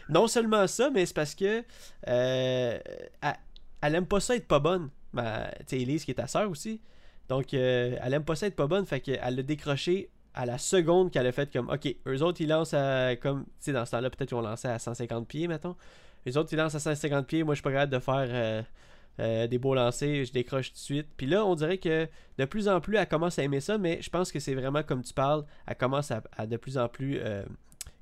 [0.10, 1.64] Non seulement ça, mais c'est parce que
[2.08, 2.80] euh,
[3.82, 4.90] elle, aime pas ça être pas bonne.
[5.16, 5.22] Tu
[5.68, 6.82] sais, Elise qui est ta soeur aussi.
[7.30, 8.86] Donc, euh, elle aime pas ça être pas bonne.
[8.86, 12.50] Fait qu'elle l'a décroché à la seconde qu'elle a fait comme OK, eux autres ils
[12.50, 15.76] lancent à comme tu sais dans ce temps-là peut-être vont lancer à 150 pieds mettons.
[16.26, 18.66] Les autres ils lancent à 150 pieds, moi je suis pas capable de faire
[19.20, 21.08] euh, des beaux lancers, je décroche tout de suite.
[21.16, 24.02] Puis là, on dirait que de plus en plus, elle commence à aimer ça, mais
[24.02, 27.20] je pense que c'est vraiment comme tu parles, elle commence à, de plus en plus
[27.20, 27.44] euh,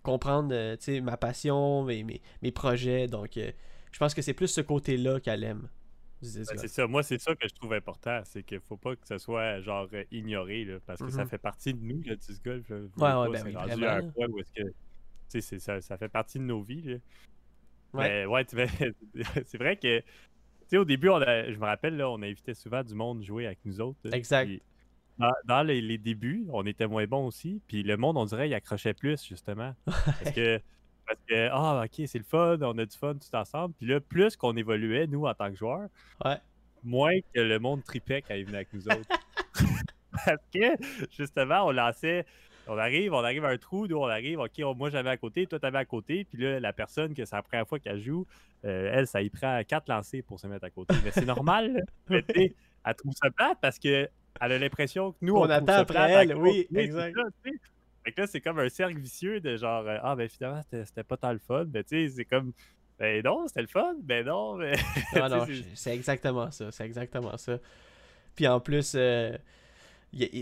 [0.04, 3.08] comprendre euh, ma passion, mes, mes, projets.
[3.08, 5.67] Donc, je pense que c'est plus ce côté-là qu'elle aime.
[6.21, 9.08] Ben, c'est ça, moi c'est ça que je trouve important, c'est qu'il faut pas que
[9.08, 11.28] ce soit genre ignoré, parce que ça mm-hmm.
[11.28, 12.69] fait partie de nous, le disc golf.
[12.69, 16.38] ouais, ouais, ben oui, rendu à un point où est-ce que ça, ça fait partie
[16.38, 16.84] de nos vies.
[16.84, 16.97] Là.
[17.93, 18.10] Ouais.
[18.10, 18.45] Mais ouais,
[19.45, 20.02] c'est vrai que
[20.72, 23.82] sais, au début, je me rappelle, là, on invitait souvent du monde jouer avec nous
[23.82, 24.00] autres.
[24.12, 24.50] Exact.
[25.46, 27.62] dans, les, débuts, on était moins bons aussi.
[27.68, 29.76] Puis le monde, on dirait, il accrochait plus, justement.
[29.86, 30.62] Parce que,
[31.06, 33.74] parce que ah, ok, c'est le fun, on a du fun tout ensemble.
[33.78, 35.90] Puis là, plus qu'on évoluait, nous, en tant que joueurs,
[36.84, 39.10] moins que le monde tripait quand il venait avec nous autres.
[40.26, 40.78] parce que,
[41.12, 42.26] justement, on lançait
[42.72, 45.46] on arrive, on arrive à un trou, nous on arrive, ok, moi j'avais à côté,
[45.46, 48.26] toi t'avais à côté, puis là, la personne que c'est la première fois qu'elle joue,
[48.64, 50.96] euh, elle, ça y prend quatre lancers pour se mettre à côté.
[51.04, 52.24] Mais c'est normal, mais
[52.86, 56.66] elle trouve ça plate parce qu'elle a l'impression que nous, on, attend après elle, oui,
[56.74, 57.18] exact.
[58.04, 61.04] Fait que là, c'est comme un cercle vicieux de genre, euh, ah ben finalement, c'était
[61.04, 62.54] pas tant le fun, mais tu sais, c'est comme,
[62.98, 64.74] ben non, c'était le fun, ben non, mais.
[65.16, 67.60] non, non, c'est exactement ça, c'est exactement ça.
[68.34, 69.38] Puis en plus, euh,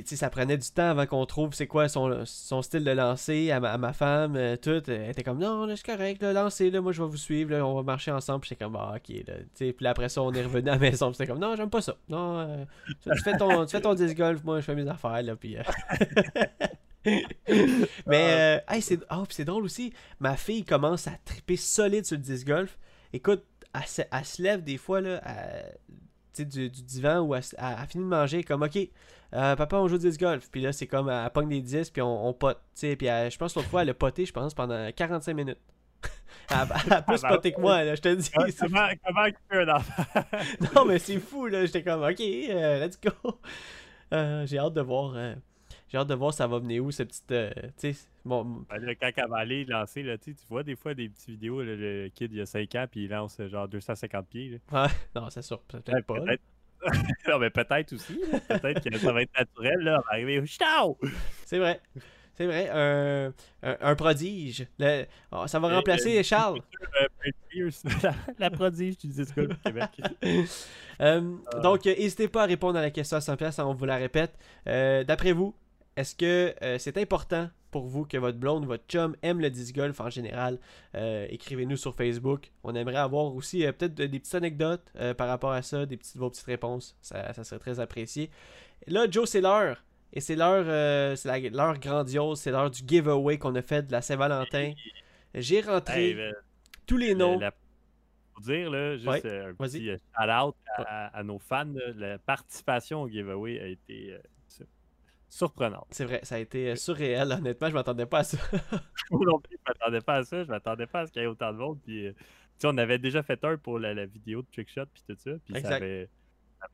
[0.05, 3.93] ça prenait du temps avant qu'on trouve c'est quoi son, style de lancer à ma,
[3.93, 4.81] femme, euh, tout.
[4.89, 7.75] Elle était comme non, c'est correct, là, lancez, là, moi je vais vous suivre, on
[7.75, 8.41] va marcher ensemble.
[8.41, 9.33] Puis j'étais comme ah, ok, là.
[9.57, 11.13] Puis après ça, on est revenu à la maison.
[11.13, 11.95] C'était comme non, j'aime pas ça.
[12.07, 12.65] Non, euh,
[13.03, 15.35] tu, fais ton, tu fais ton disc golf, moi je fais mes affaires, là.
[15.35, 15.57] Puis.
[15.57, 15.63] Euh.
[18.07, 19.93] Mais hey, c'est oh, c'est drôle aussi.
[20.19, 22.77] Ma fille commence à triper solide sur le disc golf.
[23.13, 25.21] Écoute, elle, se lève des fois là,
[26.45, 28.77] du, du, divan où elle, a fini de manger, comme ok,
[29.33, 30.49] euh, papa, on joue du disc golf.
[30.51, 32.59] Puis là, c'est comme, elle pogne des disques, puis on, on pote.
[32.79, 35.59] Puis je pense l'autre fois, elle a poté, je pense, pendant 45 minutes.
[36.49, 38.31] elle, a plus ah, poté que moi, là, je te dis.
[38.59, 40.03] comment, comment un enfant?
[40.75, 41.65] Non, mais c'est fou, là.
[41.65, 43.39] J'étais comme, ok, euh, let's go.
[44.13, 45.15] Euh, j'ai hâte de voir.
[45.89, 47.27] J'ai hâte de voir ça va venir où, cette petite.
[47.77, 48.63] tu sais, bon.
[48.69, 52.45] Va aller lancer, là, tu vois des fois des petites vidéos, le kid, il a
[52.45, 54.61] 5 ans, puis il lance genre 250 pieds.
[54.71, 55.59] Ouais, non, c'est sûr.
[55.63, 56.19] Peut-être pas.
[57.27, 58.19] non, mais peut-être aussi.
[58.47, 59.99] Peut-être que ça va être naturel, là.
[59.99, 60.43] On va arriver
[61.45, 61.81] C'est vrai.
[62.39, 64.65] C'est vrai, un, un, prodige.
[65.29, 66.61] Oh, ça va remplacer Charles.
[68.39, 69.89] la, prodige du disco du Québec.
[71.01, 71.59] Euh, ah.
[71.59, 74.37] donc, n'hésitez pas à répondre à la question à 100$, on vous la répète.
[74.67, 75.53] Euh, d'après vous,
[75.99, 79.75] est-ce que euh, c'est important pour vous que votre blonde, votre chum aime le disc
[79.75, 80.57] golf en général,
[80.95, 82.51] euh, écrivez-nous sur Facebook.
[82.63, 86.15] On aimerait avoir aussi euh, peut-être des petites anecdotes par rapport à ça, des petites,
[86.15, 86.95] vos petites réponses.
[87.01, 88.29] Ça, serait très apprécié.
[88.87, 89.83] Là, Joe, c'est l'heure.
[90.13, 94.01] Et c'est l'heure, c'est l'heure grandiose, c'est l'heure du giveaway qu'on a fait de la
[94.01, 94.71] Saint-Valentin.
[95.35, 96.17] J'ai rentré
[96.87, 97.39] tous les noms.
[98.33, 103.67] Pour dire, là, juste un petit shout-out à, nos fans, la participation au giveaway a
[103.67, 104.17] été
[105.29, 105.87] surprenante.
[105.91, 108.37] C'est vrai, ça a été euh, surréel, honnêtement, je m'attendais pas à ça.
[109.11, 111.25] Moi non plus, je m'attendais pas à ça, je m'attendais pas à ce qu'il y
[111.25, 111.79] ait autant de monde.
[111.85, 112.13] Puis, euh,
[112.63, 115.75] on avait déjà fait un pour la, vidéo de Trickshot, puis tout ça, puis ça
[115.75, 116.09] avait,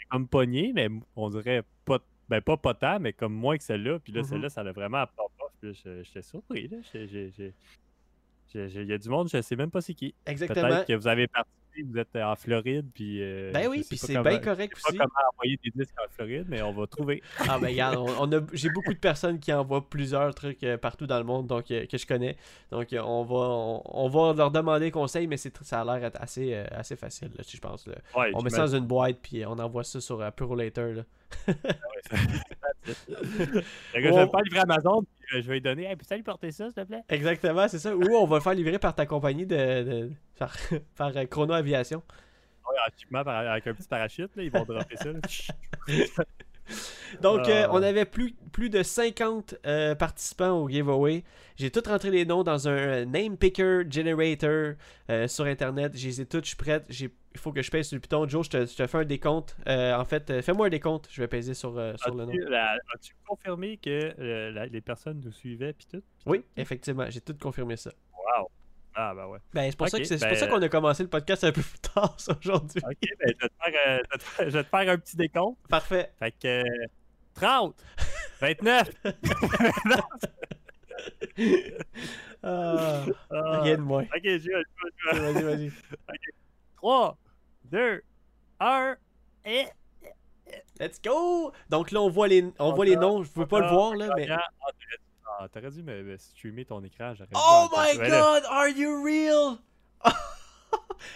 [0.10, 4.00] comme pogné, mais on dirait pas, ben pas pas tant, mais comme moins que celle-là.
[4.00, 4.26] Puis là, mm-hmm.
[4.26, 5.06] celle-là, ça a vraiment
[5.74, 6.78] j'étais surpris, là.
[8.54, 10.16] Il y a du monde, je sais même pas c'est qui.
[10.26, 10.68] Exactement.
[10.68, 13.22] Peut-être que vous avez participé vous êtes en Floride, puis.
[13.22, 14.98] euh, Ben je oui, puis pas c'est bien correct Je sais aussi.
[14.98, 17.22] pas comment envoyer des disques en Floride, mais on va trouver.
[17.40, 20.78] Ah ben regarde, on, on a, j'ai beaucoup de personnes qui envoient plusieurs trucs euh,
[20.78, 22.38] partout dans le monde donc euh, que je connais.
[22.72, 26.54] Donc on va on, on va leur demander conseil, mais c'est ça a l'air assez
[26.56, 27.88] assez facile là, je pense.
[27.88, 27.96] là.
[28.16, 30.94] Ouais, On met ça dans une boîte puis on envoie ça sur euh, Puro Later
[30.94, 31.04] là.
[32.88, 33.14] Le
[33.54, 35.86] gars, je vais On- le faire livrer à Amazon, je vais lui donner.
[35.86, 37.02] Hey, peux-tu aller porter ça, s'il te plaît?
[37.10, 37.96] Exactement, c'est ça.
[37.96, 40.56] Ou on va le faire livrer par ta compagnie de, de- par,
[40.96, 42.04] par euh, Chrono Aviation.
[42.68, 42.76] Ouais,
[43.20, 45.10] en par- avec un petit parachute, là, ils vont dropper ça.
[47.22, 47.70] Donc, euh, Ah.
[47.72, 51.24] on avait plus, plus de 50 euh, participants au giveaway.
[51.56, 54.74] J'ai tout rentré les noms dans un name picker generator
[55.10, 55.94] euh, sur Internet.
[55.96, 56.86] Je les ai toutes, je suis prête.
[56.90, 58.28] J'ai- Il faut que je pèse sur le piton.
[58.28, 59.58] Joe, je te, je te fais un décompte.
[59.68, 61.08] Euh, en fait, euh, fais-moi un décompte.
[61.12, 62.32] Je vais peser sur, euh, sur le nom.
[62.32, 66.02] As-tu confirmé que euh, la- les personnes nous suivaient, puis tout?
[66.26, 67.92] Oui, effectivement, j'ai tout confirmé ça.
[68.14, 68.48] Wow!
[68.96, 69.40] Ah, ben ouais.
[69.54, 71.10] Ben, c'est pour, ça Ok, que c'est c'est pour ben- ça qu'on a commencé le
[71.10, 72.82] podcast un peu plus tard ça, aujourd'hui.
[72.84, 74.98] Ok, ben, je, vais te faire, euh, je vais faire- je vais te faire un
[74.98, 75.60] petit décompte.
[75.68, 76.12] Parfait.
[76.20, 76.64] Fait que.
[76.64, 76.86] euh,
[77.36, 77.76] 30!
[78.42, 78.90] 29!
[82.44, 84.04] Ah, Ah, rien de moins.
[84.04, 84.64] ok, j'y vais,
[85.14, 85.20] vais.
[85.34, 85.72] Vas-y, vas-y.
[86.78, 87.18] 3,
[87.66, 88.02] 2,
[88.60, 88.96] 1,
[89.46, 89.66] et.
[90.80, 91.52] Let's go!
[91.70, 93.24] Donc là, on voit les, on voit les noms.
[93.24, 94.28] Je peux pas le voir, là, mais...
[95.38, 97.14] Ah, t'aurais dû- me, me streamer ton écran.
[97.34, 99.58] Oh my là, god, are you real?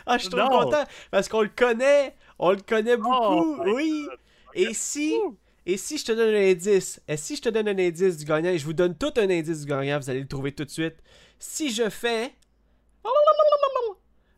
[0.06, 4.08] ah, je suis trop content parce qu'on le connaît, on le connaît beaucoup, my oui.
[4.54, 5.16] Et si,
[5.66, 8.26] et si je te donne un indice, et si je te donne un indice du
[8.26, 10.66] gagnant, et je vous donne tout un indice du gagnant, vous allez le trouver tout
[10.66, 10.96] de suite.
[11.38, 12.34] Si je fais,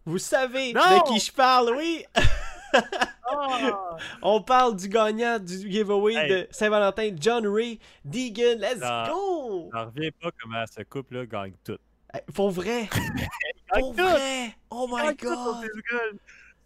[0.06, 0.82] vous savez Non.
[0.82, 2.06] de qui je parle, oui.
[4.22, 6.30] On parle du gagnant du giveaway Hey.
[6.30, 8.60] de Saint-Valentin, John Ray Deegan.
[8.60, 9.08] Let's Non.
[9.08, 9.70] go.
[9.74, 11.78] J'en reviens pas comment ce couple-là gagne tout.
[12.14, 12.90] Hey, Pour vrai,
[13.74, 14.56] pour vrai?
[14.70, 15.66] Oh my god.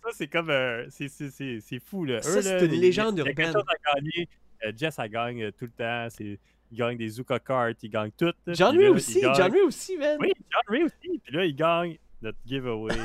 [0.04, 0.49] Ça, c'est comme.
[0.49, 2.21] euh, c'est- fou, là.
[2.21, 3.54] Ça, c'est une il- légende il y a quelque urbaine.
[3.54, 4.30] chose à gagner.
[4.65, 6.08] Euh, Jess, elle gagne euh, tout le temps.
[6.10, 6.39] C'est-
[6.71, 8.32] Il gagne des Zuka Kart, il gagne tout.
[8.47, 10.17] John Ray aussi, il John Ray aussi, man.
[10.19, 11.19] Oui, John Ray aussi.
[11.23, 12.95] Puis là, il gagne notre giveaway.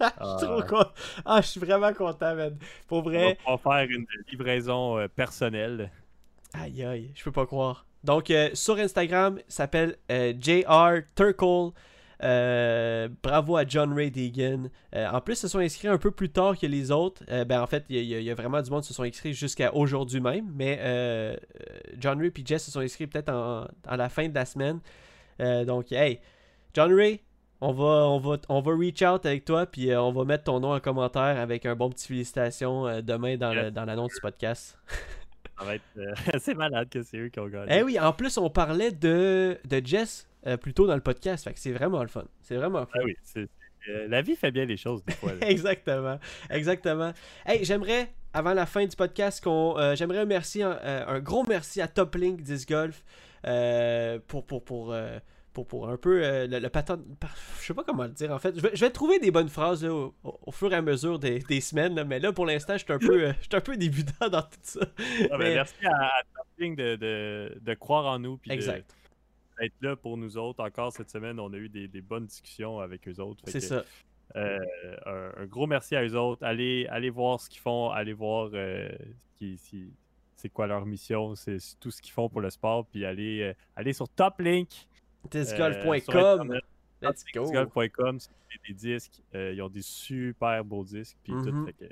[0.00, 0.62] Je suis trop Ah.
[0.68, 0.90] content.
[1.24, 2.56] Ah, je suis vraiment content, man.
[2.86, 3.38] Pour On va vrai.
[3.62, 5.90] faire une livraison euh, personnelle.
[6.54, 7.84] Aïe, aïe, je peux pas croire.
[8.04, 11.70] Donc, euh, sur Instagram, il s'appelle euh, JR Turkle.
[12.20, 14.70] Euh, bravo à John Ray Deegan.
[14.94, 17.22] Euh, en plus, ils se sont inscrits un peu plus tard que les autres.
[17.30, 19.04] Euh, ben, en fait, il y, a- y y vraiment du monde qui se sont
[19.04, 20.50] inscrits jusqu'à aujourd'hui même.
[20.54, 20.78] Mais
[21.98, 24.80] John Ray et Jess se sont inscrits peut-être en, à la fin de la semaine.
[25.40, 26.18] Euh, donc, hey,
[26.74, 27.20] John Ray,
[27.60, 29.66] on va, on va, on va reach out avec toi.
[29.66, 33.00] Puis euh, on va mettre ton nom en commentaire avec un bon petit félicitation euh,
[33.02, 34.78] demain dans le- dans l'annonce du podcast.
[35.58, 37.78] Ça va être euh, malade que c'est eux qui ont gagné.
[37.78, 40.28] Eh oui, en plus, on parlait de, de Jess
[40.60, 41.42] plus tôt dans le podcast.
[41.44, 42.24] Fait que c'est vraiment le fun.
[42.42, 42.92] C'est vraiment le fun.
[43.00, 43.48] Ah oui, c'est-
[43.84, 45.32] c'est- la vie fait bien les choses des fois.
[45.40, 46.18] exactement.
[46.50, 47.12] Exactement.
[47.44, 51.88] Hey, j'aimerais, avant la fin du podcast, qu'on, j'aimerais remercier un, un gros merci à
[51.88, 53.02] Top Link Disc Golf
[54.28, 54.94] pour, pour, pour,
[55.64, 56.84] pour, pour un peu euh, le, le par-
[57.60, 58.54] Je sais pas comment le dire en fait.
[58.56, 61.40] Je vais, je vais trouver des bonnes phrases là, au, fur et à mesure des,
[61.40, 61.94] des semaines.
[61.96, 64.28] là, mais là, pour l'instant, je suis un peu, euh, je suis un peu débutant
[64.28, 64.80] dans tout ça.
[65.30, 66.22] Ah, ben, Merci à, à
[66.60, 68.94] de, de, de croire en nous puis Exact.
[69.60, 70.62] d'être là pour nous autres.
[70.64, 73.42] Encore cette semaine, on a eu des, des bonnes discussions avec eux autres.
[73.46, 73.84] C'est ça.
[74.36, 74.58] euh,
[75.06, 76.44] un, un gros merci à eux autres.
[76.44, 78.88] Allez, allez voir ce qu'ils font, allez voir ce
[79.36, 79.92] qui- si-
[80.36, 82.86] c'est quoi leur mission, c'est tout ce qu'ils font pour le sport.
[82.86, 84.68] Puis allez, allez sur Toplink.
[84.68, 86.40] euh, sur Discgolf.com.
[86.40, 86.62] Internet,
[87.02, 87.42] Let's go.
[87.44, 88.30] discgolf.com, c'est
[88.66, 89.22] des disques.
[89.34, 91.16] euh, ils ont des super beaux disques.
[91.22, 91.66] Puis tout, Mhm.
[91.66, 91.84] fait que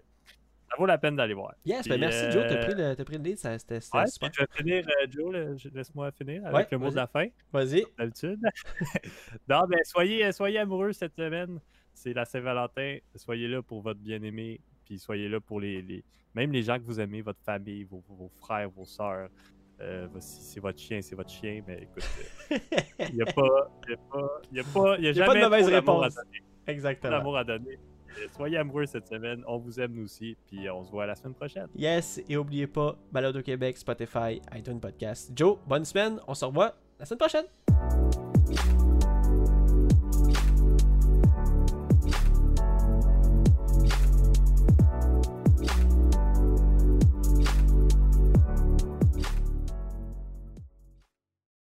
[0.69, 1.55] ça vaut la peine d'aller voir.
[1.65, 4.31] Yes, Puis, ben merci Joe, t'as euh, pris, le, pris le lead, c'était Ouais, super.
[4.31, 4.49] puis je vais
[4.83, 7.85] finir, euh, Joe, laisse-moi finir avec Ouais, le mot de la fin, Vas-y.
[7.99, 8.41] d'habitude.
[9.49, 11.61] non, ben soyez, euh, soyez amoureux cette semaine.
[11.95, 12.99] C'est la Saint-Valentin.
[13.15, 14.61] Soyez là pour votre bien-aimé.
[14.85, 18.03] Puis soyez là pour les, les- même les gens que vous aimez, votre famille, vos,
[18.09, 19.31] vos frères, vos sœurs.
[19.81, 21.63] Euh, si c'est votre chien, c'est votre chien.
[21.67, 22.09] Mais écoute,
[23.11, 23.97] il n'y a pas, il y a
[24.65, 26.15] pas, y a y a Y a pas de mauvaise à réponse.
[26.15, 26.43] donner.
[26.67, 27.11] Exactement.
[27.19, 27.79] d'amour à donner.
[28.19, 29.43] Euh, Soyez amoureux cette semaine.
[29.47, 30.37] On vous aime nous aussi.
[30.47, 31.69] Puis on se voit la semaine prochaine.
[31.75, 35.31] Yes, et oubliez pas, Balado Québec, Spotify, iTunes Podcast.
[35.35, 38.76] Joe, bonne semaine, on se revoit la semaine prochaine.